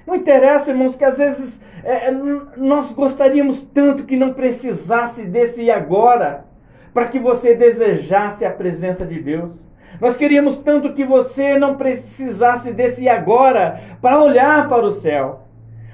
Não 0.06 0.16
interessa, 0.16 0.70
irmãos, 0.70 0.96
que 0.96 1.04
às 1.04 1.18
vezes 1.18 1.60
é, 1.84 2.10
n- 2.10 2.42
nós 2.56 2.92
gostaríamos 2.92 3.62
tanto 3.62 4.04
que 4.04 4.16
não 4.16 4.32
precisasse 4.32 5.24
desse 5.24 5.62
e 5.62 5.70
agora, 5.70 6.44
para 6.92 7.06
que 7.06 7.18
você 7.18 7.54
desejasse 7.54 8.44
a 8.44 8.50
presença 8.50 9.06
de 9.06 9.20
Deus. 9.20 9.56
Nós 10.00 10.16
queríamos 10.16 10.56
tanto 10.56 10.94
que 10.94 11.04
você 11.04 11.58
não 11.58 11.76
precisasse 11.76 12.72
desse 12.72 13.02
e 13.04 13.08
agora 13.08 13.80
para 14.00 14.20
olhar 14.20 14.68
para 14.68 14.84
o 14.86 14.90
céu. 14.90 15.42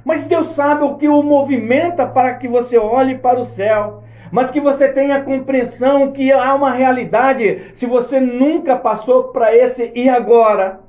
Mas 0.04 0.24
Deus 0.24 0.52
sabe 0.52 0.84
o 0.84 0.94
que 0.94 1.08
o 1.08 1.22
movimenta 1.22 2.06
para 2.06 2.34
que 2.34 2.46
você 2.46 2.78
olhe 2.78 3.18
para 3.18 3.40
o 3.40 3.44
céu. 3.44 4.04
Mas 4.30 4.50
que 4.50 4.60
você 4.60 4.88
tenha 4.88 5.16
a 5.16 5.22
compreensão 5.22 6.12
que 6.12 6.32
há 6.32 6.54
uma 6.54 6.70
realidade, 6.70 7.70
se 7.74 7.86
você 7.86 8.20
nunca 8.20 8.76
passou 8.76 9.24
para 9.24 9.54
esse 9.56 9.92
e 9.94 10.08
agora. 10.08 10.85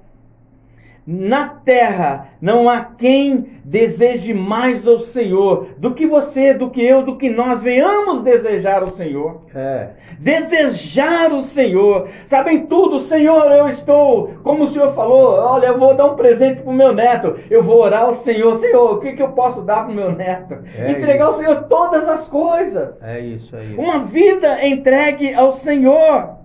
Na 1.10 1.48
terra 1.48 2.28
não 2.42 2.68
há 2.68 2.82
quem 2.84 3.54
deseje 3.64 4.34
mais 4.34 4.86
ao 4.86 5.00
Senhor 5.00 5.70
do 5.78 5.94
que 5.94 6.06
você, 6.06 6.54
do 6.54 6.70
que 6.70 6.84
eu, 6.84 7.02
do 7.02 7.16
que 7.16 7.30
nós 7.30 7.62
venhamos 7.62 8.22
desejar 8.22 8.82
ao 8.82 8.90
Senhor 8.90 9.42
É. 9.56 9.90
desejar 10.20 11.32
o 11.32 11.40
Senhor. 11.40 12.10
Sabem 12.26 12.66
tudo, 12.66 13.00
Senhor, 13.00 13.50
eu 13.52 13.68
estou, 13.70 14.34
como 14.44 14.64
o 14.64 14.68
Senhor 14.68 14.94
falou, 14.94 15.36
olha, 15.36 15.68
eu 15.68 15.78
vou 15.80 15.94
dar 15.94 16.06
um 16.08 16.16
presente 16.16 16.62
para 16.62 16.72
o 16.72 16.76
meu 16.76 16.94
neto. 16.94 17.36
Eu 17.50 17.64
vou 17.64 17.78
orar 17.82 18.04
ao 18.04 18.14
Senhor, 18.14 18.56
Senhor, 18.56 18.94
o 18.94 19.00
que, 19.00 19.14
que 19.14 19.22
eu 19.22 19.30
posso 19.30 19.62
dar 19.62 19.84
para 19.86 19.92
o 19.92 19.96
meu 19.96 20.12
neto? 20.12 20.58
É 20.78 20.92
Entregar 20.92 21.28
ao 21.28 21.34
Senhor 21.34 21.64
todas 21.70 22.08
as 22.08 22.28
coisas. 22.28 23.02
É 23.02 23.20
isso 23.20 23.56
aí. 23.56 23.76
Uma 23.76 24.00
vida 24.00 24.66
entregue 24.66 25.34
ao 25.34 25.54
Senhor. 25.54 26.37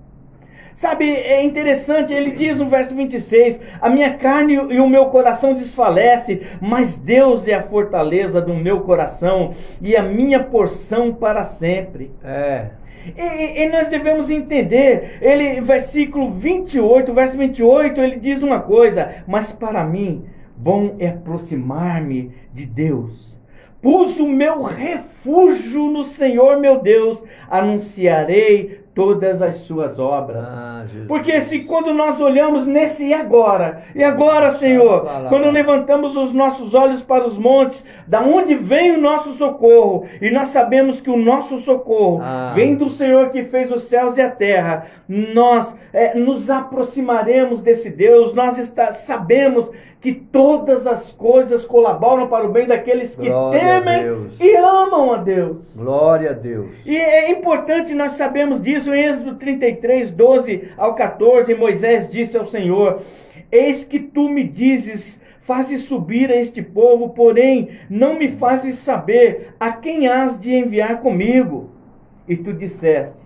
Sabe, 0.75 1.11
é 1.11 1.43
interessante, 1.43 2.14
ele 2.14 2.31
diz 2.31 2.59
no 2.59 2.69
verso 2.69 2.95
26: 2.95 3.61
A 3.81 3.91
minha 3.91 4.14
carne 4.14 4.55
e 4.55 4.81
o 4.81 4.88
meu 4.88 5.07
coração 5.07 5.55
desfalece, 5.55 6.43
mas 6.61 6.97
Deus 6.97 7.47
é 7.47 7.55
a 7.55 7.62
fortaleza 7.62 8.41
do 8.41 8.55
meu 8.55 8.81
coração 8.81 9.55
e 9.81 9.97
a 9.97 10.02
minha 10.02 10.43
porção 10.43 11.12
para 11.12 11.45
sempre. 11.45 12.11
É. 12.25 12.71
E, 13.17 13.62
e 13.62 13.69
nós 13.69 13.88
devemos 13.88 14.31
entender, 14.31 15.19
ele, 15.21 15.61
versículo 15.61 16.31
28, 16.31 17.12
verso 17.12 17.37
28, 17.37 18.00
ele 18.00 18.17
diz 18.17 18.43
uma 18.43 18.61
coisa, 18.61 19.17
mas 19.26 19.50
para 19.50 19.83
mim, 19.85 20.25
bom 20.57 20.95
é 20.99 21.09
aproximar-me 21.09 22.31
de 22.52 22.64
Deus. 22.64 23.33
Pus 23.81 24.21
o 24.21 24.29
meu 24.29 24.62
refúgio 24.62 25.91
no 25.91 26.05
Senhor 26.05 26.61
meu 26.61 26.81
Deus, 26.81 27.23
anunciarei 27.50 28.81
todas 28.94 29.40
as 29.40 29.56
suas 29.58 29.99
obras. 29.99 30.44
Ah. 30.46 30.84
Porque 31.08 31.40
se 31.40 31.61
quando 31.61 31.94
nós 31.94 32.20
olhamos 32.20 32.66
nesse 32.66 33.06
e 33.06 33.14
agora, 33.14 33.82
e 33.94 34.04
agora, 34.04 34.50
Senhor, 34.50 35.06
quando 35.28 35.50
levantamos 35.50 36.16
os 36.16 36.32
nossos 36.32 36.75
olhos 36.75 37.00
para 37.02 37.26
os 37.26 37.38
montes, 37.38 37.84
da 38.06 38.20
onde 38.20 38.54
vem 38.54 38.92
o 38.92 39.00
nosso 39.00 39.32
socorro? 39.32 40.06
E 40.20 40.30
nós 40.30 40.49
sabemos 40.49 41.00
que 41.00 41.11
o 41.11 41.16
nosso 41.16 41.58
socorro 41.58 42.20
Ah. 42.22 42.52
vem 42.54 42.75
do 42.75 42.88
Senhor 42.90 43.30
que 43.30 43.44
fez 43.44 43.70
os 43.70 43.84
céus 43.84 44.16
e 44.18 44.20
a 44.22 44.30
terra. 44.30 44.87
Nós 45.08 45.76
eh, 45.94 46.14
nos 46.14 46.49
aproximaremos 46.50 47.61
desse 47.61 47.90
Deus, 47.90 48.34
nós 48.34 48.58
está- 48.58 48.92
sabemos 48.92 49.70
que 50.00 50.12
todas 50.12 50.84
as 50.87 51.12
coisas 51.12 51.64
colaboram 51.64 52.26
para 52.26 52.44
o 52.44 52.49
bem 52.50 52.66
daqueles 52.66 53.14
que 53.14 53.28
Glória 53.28 53.61
temem 53.61 54.30
e 54.40 54.56
amam 54.56 55.12
a 55.12 55.18
Deus. 55.18 55.72
Glória 55.76 56.30
a 56.30 56.32
Deus. 56.32 56.70
E 56.84 56.96
é 56.96 57.30
importante 57.30 57.94
nós 57.94 58.12
sabemos 58.12 58.61
disso 58.61 58.81
em 58.90 59.04
Êxodo 59.04 59.34
33, 59.36 60.10
12 60.10 60.68
ao 60.76 60.94
14. 60.94 61.54
Moisés 61.54 62.10
disse 62.10 62.36
ao 62.36 62.46
Senhor: 62.46 63.02
Eis 63.50 63.84
que 63.84 63.98
tu 63.98 64.28
me 64.28 64.44
dizes, 64.44 65.20
fazes 65.42 65.82
subir 65.82 66.30
a 66.30 66.36
este 66.36 66.62
povo, 66.62 67.10
porém 67.10 67.68
não 67.90 68.18
me 68.18 68.28
fazes 68.28 68.76
saber 68.76 69.54
a 69.60 69.72
quem 69.72 70.08
has 70.08 70.38
de 70.40 70.54
enviar 70.54 71.00
comigo. 71.00 71.70
E 72.28 72.36
tu 72.36 72.52
disseste: 72.52 73.20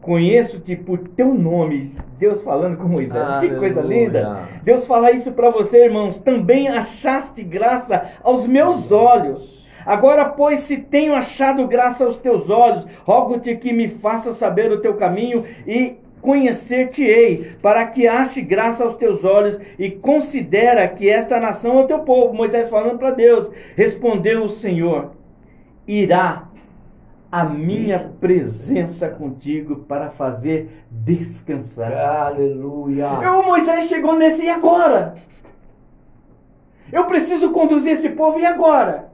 Conheço-te 0.00 0.74
por 0.76 0.98
teu 0.98 1.34
nome. 1.34 1.92
Deus 2.18 2.42
falando 2.42 2.78
com 2.78 2.88
Moisés. 2.88 3.40
Que 3.40 3.50
coisa 3.56 3.80
Aleluia. 3.80 4.04
linda. 4.06 4.48
Deus 4.62 4.86
fala 4.86 5.12
isso 5.12 5.32
para 5.32 5.50
você, 5.50 5.84
irmãos. 5.84 6.18
Também 6.18 6.68
achaste 6.68 7.42
graça 7.42 8.10
aos 8.22 8.46
meus 8.46 8.90
olhos. 8.90 9.60
Agora, 9.84 10.24
pois, 10.24 10.60
se 10.60 10.76
tenho 10.76 11.14
achado 11.14 11.66
graça 11.66 12.04
aos 12.04 12.18
teus 12.18 12.50
olhos, 12.50 12.86
rogo-te 13.04 13.56
que 13.56 13.72
me 13.72 13.88
faça 13.88 14.32
saber 14.32 14.70
o 14.70 14.80
teu 14.80 14.94
caminho 14.94 15.44
e 15.66 15.96
conhecer-te-ei, 16.20 17.52
para 17.62 17.86
que 17.86 18.06
ache 18.06 18.42
graça 18.42 18.84
aos 18.84 18.96
teus 18.96 19.24
olhos 19.24 19.58
e 19.78 19.90
considera 19.90 20.86
que 20.86 21.08
esta 21.08 21.40
nação 21.40 21.78
é 21.78 21.84
o 21.84 21.86
teu 21.86 22.00
povo. 22.00 22.34
Moisés 22.34 22.68
falando 22.68 22.98
para 22.98 23.10
Deus. 23.10 23.50
Respondeu 23.76 24.44
o 24.44 24.48
Senhor: 24.48 25.12
Irá 25.86 26.48
a 27.30 27.44
minha 27.44 28.10
presença 28.20 29.08
contigo 29.08 29.76
para 29.88 30.10
fazer 30.10 30.84
descansar. 30.90 31.92
Aleluia. 31.92 33.06
Eu, 33.22 33.42
Moisés 33.44 33.86
chegou 33.86 34.14
nesse 34.14 34.42
e 34.42 34.50
agora? 34.50 35.14
Eu 36.92 37.04
preciso 37.04 37.50
conduzir 37.52 37.92
esse 37.92 38.08
povo 38.10 38.40
e 38.40 38.44
agora? 38.44 39.09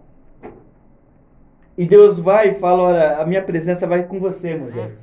E 1.76 1.84
Deus 1.84 2.18
vai 2.18 2.50
e 2.50 2.54
fala: 2.54 2.82
Olha, 2.82 3.16
a 3.18 3.26
minha 3.26 3.42
presença 3.42 3.86
vai 3.86 4.04
com 4.04 4.18
você, 4.18 4.56
Moisés. 4.56 4.98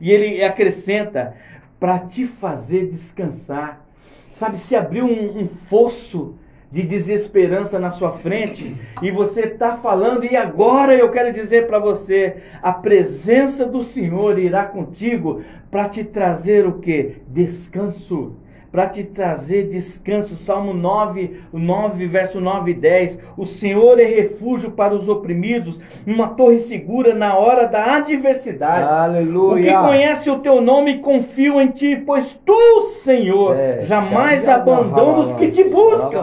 E 0.00 0.10
ele 0.10 0.42
acrescenta: 0.42 1.34
para 1.82 1.98
te 1.98 2.26
fazer 2.26 2.86
descansar. 2.86 3.84
Sabe, 4.30 4.56
se 4.56 4.76
abriu 4.76 5.04
um, 5.04 5.42
um 5.42 5.48
fosso 5.68 6.36
de 6.70 6.82
desesperança 6.82 7.76
na 7.76 7.90
sua 7.90 8.12
frente 8.12 8.76
e 9.02 9.10
você 9.10 9.42
está 9.42 9.76
falando, 9.76 10.24
e 10.24 10.34
agora 10.36 10.94
eu 10.94 11.10
quero 11.10 11.32
dizer 11.32 11.66
para 11.66 11.80
você: 11.80 12.36
a 12.62 12.72
presença 12.72 13.66
do 13.66 13.82
Senhor 13.82 14.38
irá 14.38 14.64
contigo 14.64 15.42
para 15.72 15.88
te 15.88 16.04
trazer 16.04 16.66
o 16.66 16.78
que? 16.78 17.16
Descanso. 17.26 18.36
Para 18.72 18.86
te 18.86 19.04
trazer 19.04 19.68
descanso. 19.68 20.34
Salmo 20.34 20.72
9, 20.72 21.42
o 21.52 21.58
9, 21.58 22.06
verso 22.06 22.40
9 22.40 22.70
e 22.70 22.74
10. 22.74 23.18
O 23.36 23.44
Senhor 23.44 24.00
é 24.00 24.04
refúgio 24.04 24.70
para 24.70 24.94
os 24.94 25.10
oprimidos, 25.10 25.78
uma 26.06 26.28
torre 26.28 26.58
segura 26.58 27.14
na 27.14 27.36
hora 27.36 27.66
da 27.66 27.96
adversidade. 27.96 28.88
Aleluia. 28.88 29.60
O 29.60 29.62
que 29.82 29.86
conhece 29.86 30.30
o 30.30 30.38
teu 30.38 30.62
nome 30.62 30.98
confio 31.00 31.60
em 31.60 31.68
ti, 31.68 31.96
pois 31.96 32.32
tu, 32.46 32.80
Senhor, 33.02 33.54
É, 33.56 33.84
jamais 33.84 34.48
abandona 34.48 35.18
os 35.18 35.32
que 35.34 35.48
te 35.48 35.64
buscam. 35.64 36.20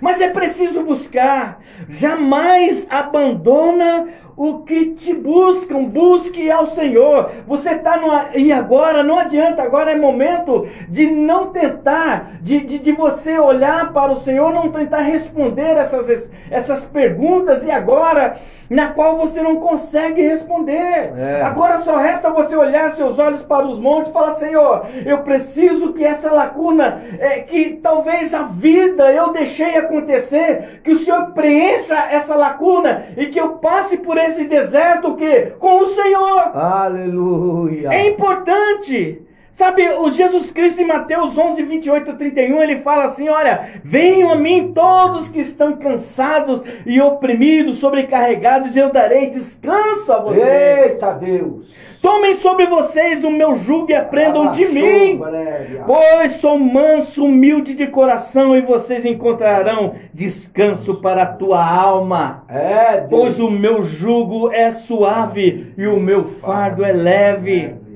Mas 0.00 0.20
é 0.20 0.28
preciso 0.28 0.82
buscar. 0.84 1.60
Jamais 1.88 2.86
abandona 2.88 4.06
o 4.38 4.60
que 4.60 4.94
te 4.94 5.12
buscam. 5.12 5.84
Busque 5.84 6.48
ao 6.48 6.66
Senhor. 6.66 7.32
Você 7.46 7.70
está 7.70 7.96
no. 7.96 8.38
E 8.38 8.52
agora, 8.52 9.02
não 9.02 9.18
adianta. 9.18 9.62
Agora 9.62 9.90
é 9.90 9.96
momento 9.96 10.66
de 10.88 11.10
não 11.10 11.46
tentar, 11.46 12.38
de, 12.40 12.60
de, 12.60 12.78
de 12.78 12.92
você 12.92 13.36
olhar 13.38 13.92
para 13.92 14.12
o 14.12 14.16
Senhor, 14.16 14.54
não 14.54 14.70
tentar 14.70 15.00
responder 15.00 15.76
essas, 15.76 16.30
essas 16.50 16.84
perguntas. 16.84 17.64
E 17.64 17.70
agora, 17.70 18.38
na 18.70 18.88
qual 18.88 19.16
você 19.16 19.40
não 19.40 19.56
consegue 19.56 20.22
responder. 20.22 21.12
É. 21.16 21.42
Agora 21.42 21.78
só 21.78 21.96
resta 21.96 22.30
você 22.30 22.54
olhar 22.54 22.90
seus 22.90 23.18
olhos 23.18 23.42
para 23.42 23.66
os 23.66 23.78
montes 23.78 24.10
e 24.10 24.12
falar: 24.12 24.34
Senhor, 24.34 24.86
eu 25.04 25.18
preciso 25.18 25.92
que 25.92 26.04
essa 26.04 26.30
lacuna, 26.30 27.02
é, 27.18 27.40
que 27.40 27.78
talvez 27.82 28.34
a 28.34 28.42
vida 28.42 29.10
eu 29.12 29.32
deixei 29.32 29.76
acontecer, 29.76 30.80
que 30.84 30.90
o 30.90 30.96
Senhor 30.96 31.32
preencha 31.32 31.96
essa 32.10 32.34
lacuna 32.34 33.06
e 33.16 33.26
que 33.26 33.40
eu 33.40 33.54
passe 33.54 33.96
por 33.96 34.18
esse 34.18 34.27
deserto 34.44 35.14
que 35.16 35.52
com 35.58 35.80
o 35.80 35.86
Senhor. 35.86 36.56
Aleluia. 36.56 37.88
É 37.92 38.08
importante. 38.08 39.22
Sabe, 39.58 39.88
o 39.88 40.08
Jesus 40.08 40.52
Cristo 40.52 40.80
em 40.80 40.86
Mateus 40.86 41.36
11, 41.36 41.64
28 41.64 42.14
31, 42.14 42.62
ele 42.62 42.76
fala 42.76 43.06
assim: 43.06 43.28
Olha, 43.28 43.80
venham 43.82 44.30
a 44.30 44.36
mim 44.36 44.72
todos 44.72 45.28
que 45.28 45.40
estão 45.40 45.76
cansados 45.76 46.62
e 46.86 47.00
oprimidos, 47.00 47.78
sobrecarregados, 47.78 48.76
e 48.76 48.78
eu 48.78 48.92
darei 48.92 49.30
descanso 49.30 50.12
a 50.12 50.20
vocês. 50.20 50.92
Eita 50.92 51.12
Deus. 51.14 51.66
Tomem 52.00 52.34
sobre 52.36 52.66
vocês 52.66 53.24
o 53.24 53.30
meu 53.30 53.56
jugo 53.56 53.90
e 53.90 53.94
aprendam 53.94 54.52
de 54.52 54.66
mim. 54.66 55.16
brega. 55.16 55.84
Pois 55.86 56.32
sou 56.32 56.58
manso, 56.58 57.24
humilde 57.24 57.74
de 57.74 57.86
coração, 57.86 58.56
e 58.56 58.62
vocês 58.62 59.04
encontrarão 59.04 59.94
descanso 60.14 60.94
para 60.96 61.24
a 61.24 61.26
tua 61.26 61.64
alma. 61.64 62.44
É. 62.48 62.98
Pois 63.08 63.40
o 63.40 63.50
meu 63.50 63.82
jugo 63.82 64.52
é 64.52 64.70
suave 64.70 65.72
e 65.76 65.86
o 65.86 65.98
meu 65.98 66.24
fardo 66.24 66.84
é 66.84 66.92
leve. 66.92 67.87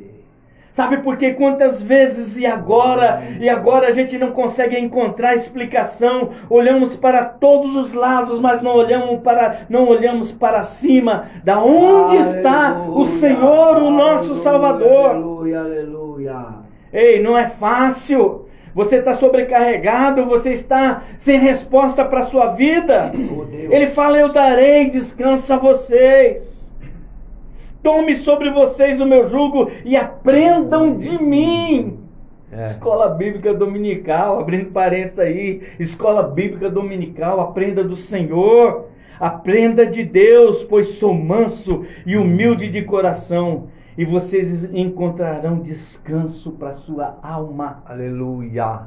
Sabe 0.72 0.98
por 0.98 1.18
quê? 1.18 1.32
Quantas 1.32 1.82
vezes 1.82 2.38
e 2.38 2.46
agora, 2.46 3.22
e 3.38 3.48
agora 3.48 3.88
a 3.88 3.90
gente 3.90 4.16
não 4.16 4.30
consegue 4.30 4.78
encontrar 4.78 5.34
explicação. 5.34 6.30
Olhamos 6.48 6.96
para 6.96 7.24
todos 7.24 7.76
os 7.76 7.92
lados, 7.92 8.40
mas 8.40 8.62
não 8.62 8.74
olhamos 8.74 9.20
para, 9.20 9.66
não 9.68 9.86
olhamos 9.86 10.32
para 10.32 10.64
cima. 10.64 11.26
Da 11.44 11.62
onde 11.62 12.16
está 12.16 12.72
o 12.88 13.02
Aleluia, 13.02 13.06
Senhor, 13.06 13.76
o 13.76 13.90
nosso 13.90 14.22
aleluia, 14.22 14.42
Salvador? 14.42 15.10
Aleluia, 15.10 15.60
aleluia. 15.60 16.46
Ei, 16.90 17.22
não 17.22 17.36
é 17.36 17.48
fácil. 17.48 18.46
Você 18.74 18.96
está 18.96 19.12
sobrecarregado, 19.12 20.24
você 20.24 20.52
está 20.52 21.02
sem 21.18 21.38
resposta 21.38 22.02
para 22.02 22.20
a 22.20 22.24
sua 22.24 22.46
vida. 22.54 23.12
Oh. 23.14 23.44
Ele 23.52 23.88
fala: 23.88 24.18
Eu 24.18 24.30
darei 24.30 24.88
descanso 24.88 25.52
a 25.52 25.58
vocês. 25.58 26.61
Tome 27.82 28.14
sobre 28.14 28.50
vocês 28.50 29.00
o 29.00 29.06
meu 29.06 29.28
jugo 29.28 29.70
e 29.84 29.96
aprendam 29.96 30.96
de 30.96 31.20
mim. 31.20 31.98
É. 32.52 32.66
Escola 32.66 33.08
Bíblica 33.08 33.52
Dominical, 33.52 34.38
abrindo 34.38 34.70
parênteses 34.70 35.18
aí. 35.18 35.62
Escola 35.80 36.22
Bíblica 36.22 36.70
Dominical, 36.70 37.40
aprenda 37.40 37.82
do 37.82 37.96
Senhor. 37.96 38.88
Aprenda 39.18 39.84
de 39.84 40.04
Deus, 40.04 40.62
pois 40.62 40.90
sou 40.90 41.12
manso 41.12 41.84
e 42.06 42.16
humilde 42.16 42.68
de 42.68 42.82
coração. 42.82 43.68
E 43.98 44.04
vocês 44.04 44.64
encontrarão 44.72 45.58
descanso 45.58 46.52
para 46.52 46.74
sua 46.74 47.18
alma. 47.22 47.82
Aleluia. 47.84 48.82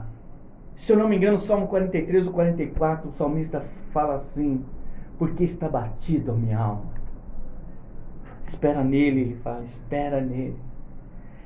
Se 0.75 0.91
eu 0.91 0.97
não 0.97 1.10
me 1.10 1.15
engano, 1.15 1.38
Salmo 1.38 1.67
43 1.67 2.27
ou 2.27 2.34
44, 2.34 3.10
o 3.10 3.13
salmista 3.13 3.63
fala 3.91 4.15
assim: 4.15 4.63
Porque 5.17 5.43
está 5.43 5.67
batido 5.67 6.31
a 6.31 6.36
minha 6.36 6.58
alma. 6.58 6.94
Espera 8.47 8.84
nele, 8.84 9.21
ele 9.21 9.38
fala, 9.43 9.63
espera 9.63 10.21
nele. 10.21 10.55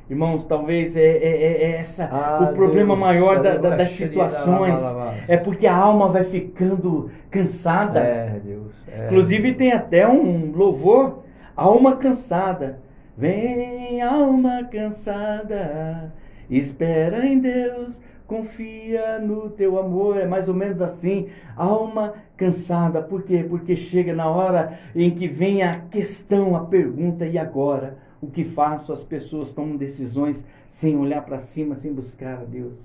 Irmãos, 0.10 0.44
talvez 0.46 0.98
é, 0.98 1.02
é- 1.02 1.42
é- 1.44 1.64
é 1.64 1.72
essa 1.78 2.06
Ah, 2.12 2.50
o 2.52 2.56
problema 2.56 2.88
Deus, 2.96 3.00
maior 3.00 3.42
da- 3.44 3.58
da- 3.58 3.76
das 3.76 3.92
situações. 3.92 4.82
lava, 4.82 4.98
lava. 5.06 5.16
É 5.28 5.38
porque 5.38 5.68
a 5.68 5.76
alma 5.76 6.08
vai 6.10 6.24
ficando 6.24 7.12
cansada. 7.30 8.00
É, 8.00 8.40
Deus. 8.44 8.72
é. 8.88 9.06
Inclusive 9.06 9.54
tem 9.54 9.72
até 9.72 10.08
um 10.08 10.52
louvor, 10.56 11.20
alma 11.56 11.96
cansada. 11.96 12.80
Vem, 13.16 14.02
alma 14.02 14.64
cansada, 14.64 16.12
espera 16.50 17.26
em 17.26 17.38
Deus, 17.40 18.02
confia 18.30 19.18
no 19.18 19.50
teu 19.50 19.80
amor. 19.80 20.18
É 20.18 20.26
mais 20.26 20.48
ou 20.48 20.54
menos 20.54 20.80
assim, 20.82 21.28
alma 21.58 22.14
cansada. 22.38 23.02
Por 23.02 23.24
quê? 23.24 23.44
Porque 23.50 23.76
chega 23.76 24.14
na 24.14 24.30
hora 24.30 24.80
em 24.96 25.10
que 25.10 25.28
vem 25.28 25.64
a 25.64 25.80
questão, 25.80 26.56
a 26.56 26.64
pergunta, 26.64 27.26
e 27.26 27.38
agora? 27.38 27.98
O 28.22 28.28
que 28.28 28.44
faço? 28.44 28.94
As 28.94 29.04
pessoas 29.04 29.52
tomam 29.52 29.76
decisões 29.76 30.46
sem 30.68 30.96
olhar 30.96 31.26
para 31.26 31.40
cima, 31.40 31.76
sem 31.76 31.92
buscar 31.92 32.40
a 32.40 32.46
Deus. 32.46 32.78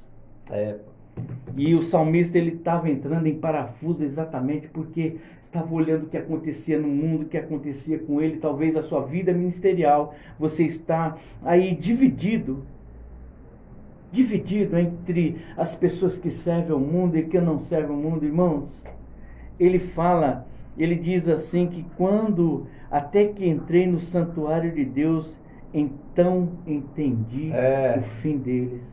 É. 0.50 0.76
E 1.56 1.74
o 1.74 1.82
salmista 1.82 2.38
ele 2.38 2.54
estava 2.54 2.90
entrando 2.90 3.26
em 3.26 3.38
parafuso 3.38 4.02
exatamente 4.02 4.66
porque 4.68 5.16
estava 5.46 5.72
olhando 5.72 6.04
o 6.04 6.08
que 6.08 6.16
acontecia 6.16 6.78
no 6.80 6.88
mundo, 6.88 7.22
o 7.22 7.28
que 7.28 7.38
acontecia 7.38 7.98
com 7.98 8.20
ele, 8.20 8.38
talvez 8.38 8.74
a 8.74 8.82
sua 8.82 9.02
vida 9.02 9.32
ministerial. 9.32 10.14
Você 10.38 10.64
está 10.64 11.16
aí 11.44 11.74
dividido 11.74 12.64
dividido 14.14 14.78
entre 14.78 15.36
as 15.56 15.74
pessoas 15.74 16.16
que 16.16 16.30
servem 16.30 16.70
ao 16.72 16.80
mundo 16.80 17.18
e 17.18 17.24
que 17.24 17.40
não 17.40 17.58
servem 17.60 17.90
ao 17.94 18.00
mundo, 18.00 18.24
irmãos. 18.24 18.82
Ele 19.58 19.78
fala, 19.78 20.46
ele 20.78 20.94
diz 20.94 21.28
assim 21.28 21.66
que 21.66 21.84
quando 21.96 22.66
até 22.90 23.26
que 23.26 23.46
entrei 23.46 23.86
no 23.86 24.00
santuário 24.00 24.72
de 24.72 24.84
Deus, 24.84 25.38
então 25.72 26.50
entendi 26.66 27.50
É. 27.52 27.96
o 27.98 28.02
fim 28.02 28.38
deles. 28.38 28.86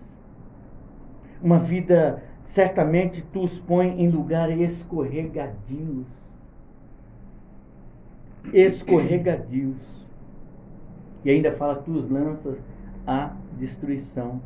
Uma 1.41 1.60
vida 1.60 2.21
certamente 2.45 3.23
tu 3.31 3.43
os 3.43 3.57
põe 3.60 4.01
em 4.01 4.10
lugares 4.10 4.60
escorregadios. 4.60 6.07
Escorregadios. 8.53 9.77
E 11.23 11.29
ainda 11.29 11.51
fala, 11.51 11.75
tu 11.75 11.91
os 11.91 12.10
lanças 12.10 12.57
à 13.05 13.31
destruição. 13.60 14.41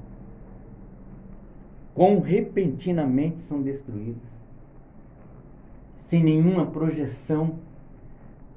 Quão 1.96 2.20
repentinamente 2.20 3.40
são 3.44 3.62
destruídos. 3.62 4.30
Sem 6.08 6.22
nenhuma 6.22 6.66
projeção. 6.66 7.56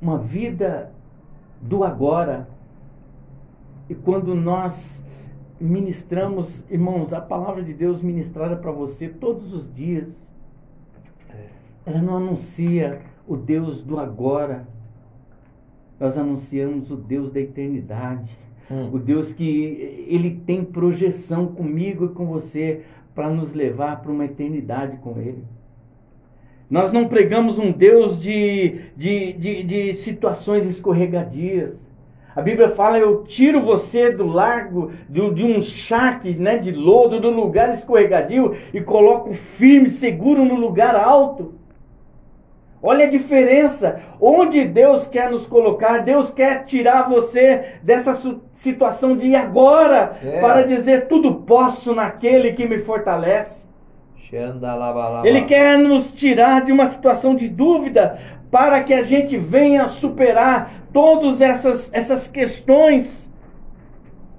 Uma 0.02 0.18
vida 0.18 0.92
do 1.62 1.84
agora. 1.84 2.48
E 3.88 3.94
quando 3.94 4.34
nós 4.34 5.02
ministramos, 5.60 6.64
irmãos, 6.68 7.12
a 7.12 7.20
palavra 7.20 7.62
de 7.62 7.72
Deus 7.72 8.02
ministrada 8.02 8.56
para 8.56 8.72
você 8.72 9.08
todos 9.08 9.54
os 9.54 9.72
dias, 9.72 10.34
ela 11.86 12.02
não 12.02 12.16
anuncia 12.16 13.00
o 13.26 13.36
Deus 13.36 13.82
do 13.82 14.00
agora. 14.00 14.66
Nós 15.98 16.18
anunciamos 16.18 16.90
o 16.90 16.96
Deus 16.96 17.32
da 17.32 17.40
eternidade. 17.40 18.36
Hum. 18.70 18.90
O 18.92 18.98
Deus 18.98 19.32
que 19.32 20.06
ele 20.08 20.42
tem 20.44 20.62
projeção 20.64 21.46
comigo 21.46 22.06
e 22.06 22.08
com 22.10 22.26
você 22.26 22.84
para 23.18 23.28
nos 23.28 23.52
levar 23.52 24.00
para 24.00 24.12
uma 24.12 24.26
eternidade 24.26 24.96
com 24.98 25.18
Ele. 25.18 25.42
Nós 26.70 26.92
não 26.92 27.08
pregamos 27.08 27.58
um 27.58 27.72
Deus 27.72 28.16
de, 28.16 28.82
de, 28.96 29.32
de, 29.32 29.62
de 29.64 29.94
situações 29.94 30.64
escorregadias. 30.64 31.84
A 32.36 32.40
Bíblia 32.40 32.70
fala: 32.76 32.96
eu 32.96 33.24
tiro 33.24 33.60
você 33.60 34.12
do 34.12 34.24
largo, 34.24 34.92
do, 35.08 35.34
de 35.34 35.42
um 35.42 35.60
charque 35.60 36.32
né, 36.34 36.58
de 36.58 36.70
lodo, 36.70 37.18
do 37.18 37.28
lugar 37.28 37.72
escorregadio 37.72 38.56
e 38.72 38.80
coloco 38.80 39.32
firme, 39.32 39.88
seguro 39.88 40.44
no 40.44 40.54
lugar 40.54 40.94
alto. 40.94 41.54
Olha 42.82 43.06
a 43.06 43.10
diferença. 43.10 44.00
Onde 44.20 44.64
Deus 44.64 45.06
quer 45.06 45.30
nos 45.30 45.46
colocar, 45.46 45.98
Deus 45.98 46.30
quer 46.30 46.64
tirar 46.64 47.08
você 47.08 47.74
dessa 47.82 48.14
situação 48.54 49.16
de 49.16 49.34
agora, 49.34 50.16
É. 50.22 50.40
para 50.40 50.62
dizer 50.62 51.08
tudo 51.08 51.34
posso 51.34 51.94
naquele 51.94 52.52
que 52.52 52.66
me 52.66 52.78
fortalece. 52.78 53.66
Ele 55.26 55.42
quer 55.42 55.78
nos 55.78 56.12
tirar 56.12 56.64
de 56.64 56.70
uma 56.70 56.86
situação 56.86 57.34
de 57.34 57.48
dúvida 57.48 58.18
para 58.50 58.82
que 58.82 58.92
a 58.94 59.02
gente 59.02 59.36
venha 59.36 59.86
superar 59.86 60.70
todas 60.92 61.40
essas, 61.40 61.90
essas 61.92 62.28
questões 62.28 63.28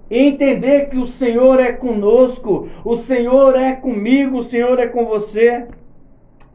e 0.10 0.17
entender 0.17 0.89
que 0.89 0.97
o 0.97 1.06
Senhor 1.06 1.60
é 1.60 1.71
conosco, 1.71 2.67
o 2.84 2.95
Senhor 2.95 3.56
é 3.56 3.73
comigo, 3.73 4.38
o 4.38 4.43
Senhor 4.43 4.80
é 4.80 4.88
com 4.88 5.06
você. 5.06 5.67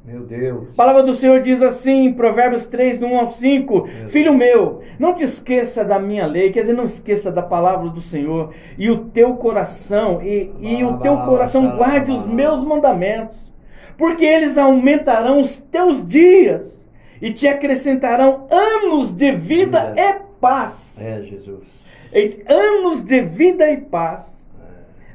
Meu 0.05 0.21
Deus. 0.21 0.69
A 0.71 0.77
palavra 0.77 1.03
do 1.03 1.15
Senhor 1.15 1.41
diz 1.41 1.63
assim, 1.63 2.05
em 2.05 2.13
Provérbios 2.13 2.67
3, 2.67 2.99
do 2.99 3.07
1 3.07 3.19
ao 3.19 3.31
5: 3.31 3.89
Filho 4.09 4.35
meu, 4.35 4.83
não 4.99 5.15
te 5.15 5.25
esqueça 5.25 5.83
da 5.83 5.99
minha 5.99 6.27
lei, 6.27 6.53
quer 6.53 6.61
dizer, 6.61 6.75
não 6.75 6.85
esqueça 6.85 7.33
da 7.33 7.41
palavra 7.41 7.89
do 7.89 8.01
Senhor, 8.01 8.53
e 8.77 8.91
o 8.91 9.07
teu 9.07 9.35
coração, 9.37 10.21
e, 10.23 10.53
e 10.61 10.85
o 10.85 10.99
teu 10.99 11.17
coração 11.19 11.75
guarde 11.77 12.13
os 12.13 12.27
meus 12.27 12.63
mandamentos, 12.63 13.51
porque 13.97 14.27
eles 14.27 14.59
aumentarão 14.59 15.39
os 15.41 15.57
teus 15.57 16.07
dias 16.07 16.85
e 17.23 17.33
te 17.33 17.49
acrescentarão 17.49 18.47
anos 18.51 19.11
de 19.11 19.33
vida 19.33 19.87
Vida. 19.87 19.95
e 19.97 20.15
paz. 20.39 21.01
É, 21.01 21.23
Jesus. 21.23 21.67
E 22.13 22.45
Anos 22.47 23.03
de 23.03 23.23
vida 23.23 23.71
e 23.71 23.79
paz. 23.79 24.44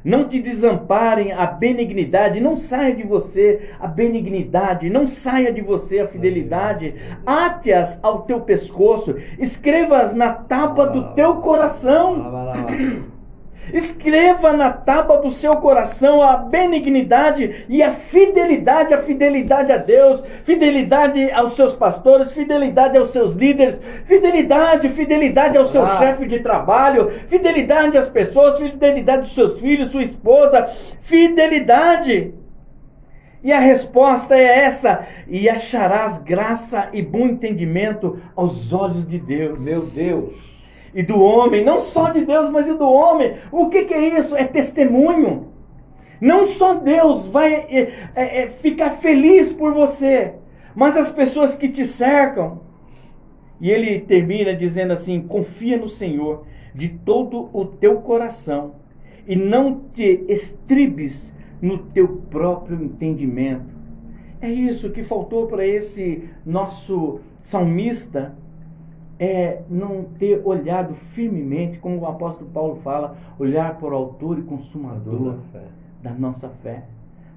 Não 0.03 0.27
te 0.27 0.39
desamparem 0.41 1.31
a 1.31 1.45
benignidade, 1.45 2.39
não 2.39 2.57
saia 2.57 2.95
de 2.95 3.03
você 3.03 3.69
a 3.79 3.87
benignidade, 3.87 4.89
não 4.89 5.07
saia 5.07 5.51
de 5.51 5.61
você 5.61 5.99
a 5.99 6.07
fidelidade. 6.07 6.95
Ate-as 7.25 7.99
ao 8.01 8.21
teu 8.21 8.41
pescoço, 8.41 9.15
escreva-as 9.37 10.15
na 10.15 10.33
tábua 10.33 10.87
do 10.87 11.13
teu 11.13 11.35
coração. 11.35 13.08
Escreva 13.71 14.51
na 14.53 14.71
tábua 14.71 15.17
do 15.17 15.29
seu 15.29 15.55
coração 15.57 16.21
a 16.23 16.37
benignidade 16.37 17.65
e 17.69 17.83
a 17.83 17.91
fidelidade, 17.91 18.93
a 18.93 18.97
fidelidade 18.97 19.71
a 19.71 19.77
Deus, 19.77 20.23
fidelidade 20.43 21.29
aos 21.31 21.55
seus 21.55 21.73
pastores, 21.73 22.31
fidelidade 22.31 22.97
aos 22.97 23.09
seus 23.09 23.33
líderes, 23.33 23.79
fidelidade, 24.05 24.89
fidelidade 24.89 25.57
ao 25.57 25.67
seu 25.67 25.83
Ah. 25.83 25.97
chefe 25.99 26.25
de 26.25 26.39
trabalho, 26.39 27.11
fidelidade 27.27 27.97
às 27.97 28.09
pessoas, 28.09 28.57
fidelidade 28.57 29.19
aos 29.19 29.35
seus 29.35 29.59
filhos, 29.59 29.91
sua 29.91 30.01
esposa, 30.03 30.67
fidelidade. 31.01 32.33
E 33.43 33.53
a 33.53 33.59
resposta 33.59 34.35
é 34.35 34.59
essa: 34.65 35.05
e 35.27 35.47
acharás 35.47 36.17
graça 36.17 36.89
e 36.91 37.01
bom 37.01 37.27
entendimento 37.27 38.19
aos 38.35 38.73
olhos 38.73 39.07
de 39.07 39.19
Deus 39.19 39.61
Meu 39.61 39.85
Deus. 39.85 40.58
E 40.93 41.03
do 41.03 41.19
homem, 41.21 41.63
não 41.63 41.79
só 41.79 42.09
de 42.09 42.25
Deus, 42.25 42.49
mas 42.49 42.67
e 42.67 42.73
do 42.73 42.89
homem. 42.89 43.35
O 43.51 43.69
que, 43.69 43.85
que 43.85 43.93
é 43.93 44.19
isso? 44.19 44.35
É 44.35 44.43
testemunho. 44.43 45.47
Não 46.19 46.47
só 46.47 46.75
Deus 46.75 47.25
vai 47.25 47.53
é, 47.53 48.11
é, 48.15 48.41
é, 48.41 48.47
ficar 48.47 48.91
feliz 48.91 49.53
por 49.53 49.73
você, 49.73 50.33
mas 50.75 50.97
as 50.97 51.11
pessoas 51.11 51.55
que 51.55 51.69
te 51.69 51.85
cercam. 51.85 52.61
E 53.61 53.69
ele 53.69 54.01
termina 54.01 54.53
dizendo 54.53 54.93
assim: 54.93 55.21
confia 55.21 55.77
no 55.77 55.87
Senhor 55.87 56.45
de 56.73 56.89
todo 56.89 57.49
o 57.53 57.65
teu 57.65 57.97
coração 58.01 58.75
e 59.27 59.35
não 59.35 59.81
te 59.93 60.25
estribes 60.27 61.31
no 61.61 61.77
teu 61.77 62.07
próprio 62.29 62.83
entendimento. 62.83 63.77
É 64.41 64.49
isso 64.49 64.89
que 64.89 65.03
faltou 65.03 65.47
para 65.47 65.67
esse 65.67 66.29
nosso 66.45 67.19
salmista 67.41 68.37
é 69.19 69.63
não 69.69 70.05
ter 70.17 70.41
olhado 70.45 70.95
firmemente, 71.13 71.77
como 71.77 71.99
o 71.99 72.05
apóstolo 72.05 72.49
Paulo 72.51 72.77
fala, 72.77 73.17
olhar 73.37 73.77
para 73.77 73.89
o 73.89 73.95
autor 73.95 74.39
e 74.39 74.43
consumador 74.43 75.35
fé. 75.51 75.63
da 76.01 76.11
nossa 76.11 76.47
fé, 76.47 76.85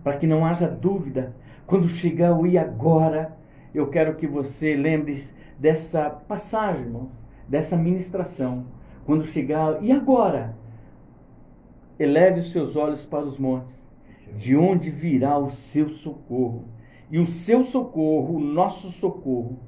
para 0.04 0.16
que 0.16 0.26
não 0.26 0.46
haja 0.46 0.68
dúvida. 0.68 1.34
Quando 1.66 1.88
chegar 1.88 2.38
o 2.38 2.46
e 2.46 2.56
agora, 2.56 3.36
eu 3.74 3.88
quero 3.88 4.14
que 4.14 4.26
você 4.26 4.76
lembre 4.76 5.24
dessa 5.58 6.08
passagem, 6.08 6.82
irmãos, 6.82 7.10
dessa 7.48 7.76
ministração. 7.76 8.64
Quando 9.04 9.24
chegar 9.24 9.82
e 9.82 9.90
agora, 9.90 10.54
eleve 11.98 12.40
os 12.40 12.52
seus 12.52 12.76
olhos 12.76 13.04
para 13.04 13.24
os 13.24 13.38
montes, 13.38 13.74
de 14.36 14.56
onde 14.56 14.88
virá 14.90 15.36
o 15.36 15.50
seu 15.50 15.88
socorro. 15.88 16.64
E 17.10 17.18
o 17.18 17.26
seu 17.26 17.64
socorro, 17.64 18.36
o 18.36 18.40
nosso 18.40 18.90
socorro, 18.92 19.58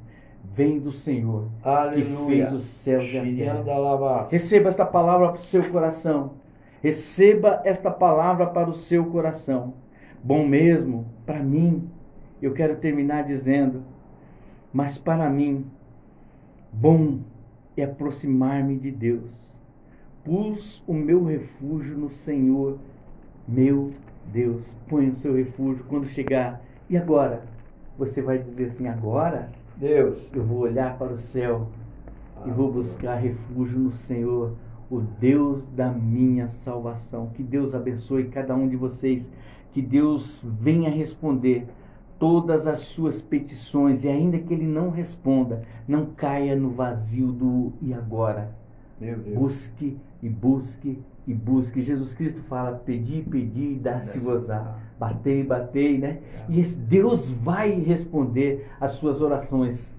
vem 0.55 0.79
do 0.79 0.93
Senhor, 0.93 1.49
que 1.63 1.69
Aleluia. 1.69 2.27
fez 2.27 2.53
os 2.53 2.65
céus 2.65 3.13
e 3.13 3.19
a 3.19 3.23
terra. 3.23 4.27
Receba 4.31 4.69
esta 4.69 4.87
palavra 4.87 5.29
para 5.29 5.41
o 5.41 5.43
seu 5.43 5.71
coração. 5.71 6.35
Receba 6.81 7.61
esta 7.65 7.91
palavra 7.91 8.47
para 8.47 8.71
o 8.71 8.75
seu 8.75 9.05
coração. 9.07 9.75
Bom 10.23 10.47
mesmo, 10.47 11.07
para 11.27 11.43
mim, 11.43 11.91
eu 12.41 12.53
quero 12.53 12.77
terminar 12.77 13.25
dizendo, 13.25 13.83
mas 14.73 14.97
para 14.97 15.29
mim, 15.29 15.67
bom 16.73 17.19
é 17.77 17.83
aproximar-me 17.83 18.77
de 18.77 18.93
Deus. 18.93 19.53
Pus 20.25 20.83
o 20.87 20.95
meu 20.95 21.25
refúgio 21.25 21.97
no 21.99 22.11
Senhor, 22.11 22.79
meu 23.47 23.93
Deus. 24.33 24.75
Põe 24.89 25.09
o 25.11 25.17
seu 25.17 25.35
refúgio 25.35 25.85
quando 25.89 26.09
chegar. 26.09 26.63
E 26.89 26.97
agora? 26.97 27.43
Você 27.99 28.23
vai 28.23 28.39
dizer 28.39 28.67
assim: 28.67 28.89
agora 28.89 29.51
Deus. 29.77 30.31
eu 30.33 30.45
vou 30.45 30.59
olhar 30.61 30.97
para 30.99 31.13
o 31.13 31.17
céu 31.17 31.69
e 32.47 32.51
vou 32.51 32.71
buscar 32.71 33.17
refúgio 33.17 33.79
no 33.79 33.93
Senhor, 33.93 34.53
o 34.91 35.01
Deus 35.01 35.67
da 35.69 35.91
minha 35.91 36.49
salvação. 36.49 37.31
Que 37.35 37.43
Deus 37.43 37.75
abençoe 37.75 38.29
cada 38.29 38.55
um 38.55 38.69
de 38.69 38.77
vocês, 38.77 39.31
que 39.73 39.83
Deus 39.83 40.43
venha 40.45 40.91
responder 40.91 41.67
todas 42.19 42.67
as 42.67 42.81
suas 42.81 43.21
petições 43.21 44.05
e 44.05 44.09
ainda 44.09 44.39
que 44.39 44.55
ele 44.55 44.67
não 44.67 44.91
responda, 44.91 45.63
não 45.87 46.07
caia 46.07 46.55
no 46.55 46.71
vazio 46.71 47.33
do 47.33 47.73
e 47.83 47.93
agora. 47.93 48.55
Busque 49.35 49.99
e 50.25 50.29
busque 50.29 50.99
e 51.27 51.35
busque. 51.35 51.83
Jesus 51.83 52.15
Cristo 52.15 52.43
fala: 52.45 52.73
pedi, 52.85 53.23
pedi, 53.23 53.73
e 53.73 53.79
dá-se-vos-á. 53.79 54.79
Batei, 54.99 55.45
batei, 55.45 55.99
né? 55.99 56.21
E 56.49 56.61
esse 56.61 56.75
Deus 56.75 57.31
vai 57.31 57.73
responder 57.73 58.67
as 58.81 58.93
suas 58.93 59.21
orações. 59.21 59.95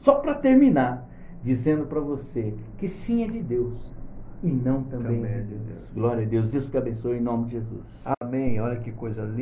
Só 0.00 0.14
para 0.16 0.34
terminar, 0.34 1.08
dizendo 1.42 1.86
para 1.86 2.00
você 2.00 2.54
que 2.76 2.88
sim 2.88 3.22
é 3.22 3.28
de 3.28 3.40
Deus 3.40 3.94
e 4.42 4.48
não 4.48 4.82
também, 4.82 5.16
Também 5.16 5.30
é 5.30 5.38
é 5.38 5.40
de 5.40 5.46
de 5.46 5.54
Deus. 5.54 5.68
Deus. 5.68 5.90
Glória 5.92 6.24
a 6.24 6.28
Deus. 6.28 6.50
Deus 6.50 6.68
que 6.68 6.76
abençoe 6.76 7.18
em 7.18 7.22
nome 7.22 7.46
de 7.46 7.52
Jesus. 7.52 8.04
Amém. 8.20 8.60
Olha 8.60 8.76
que 8.80 8.90
coisa 8.90 9.22
linda. 9.22 9.32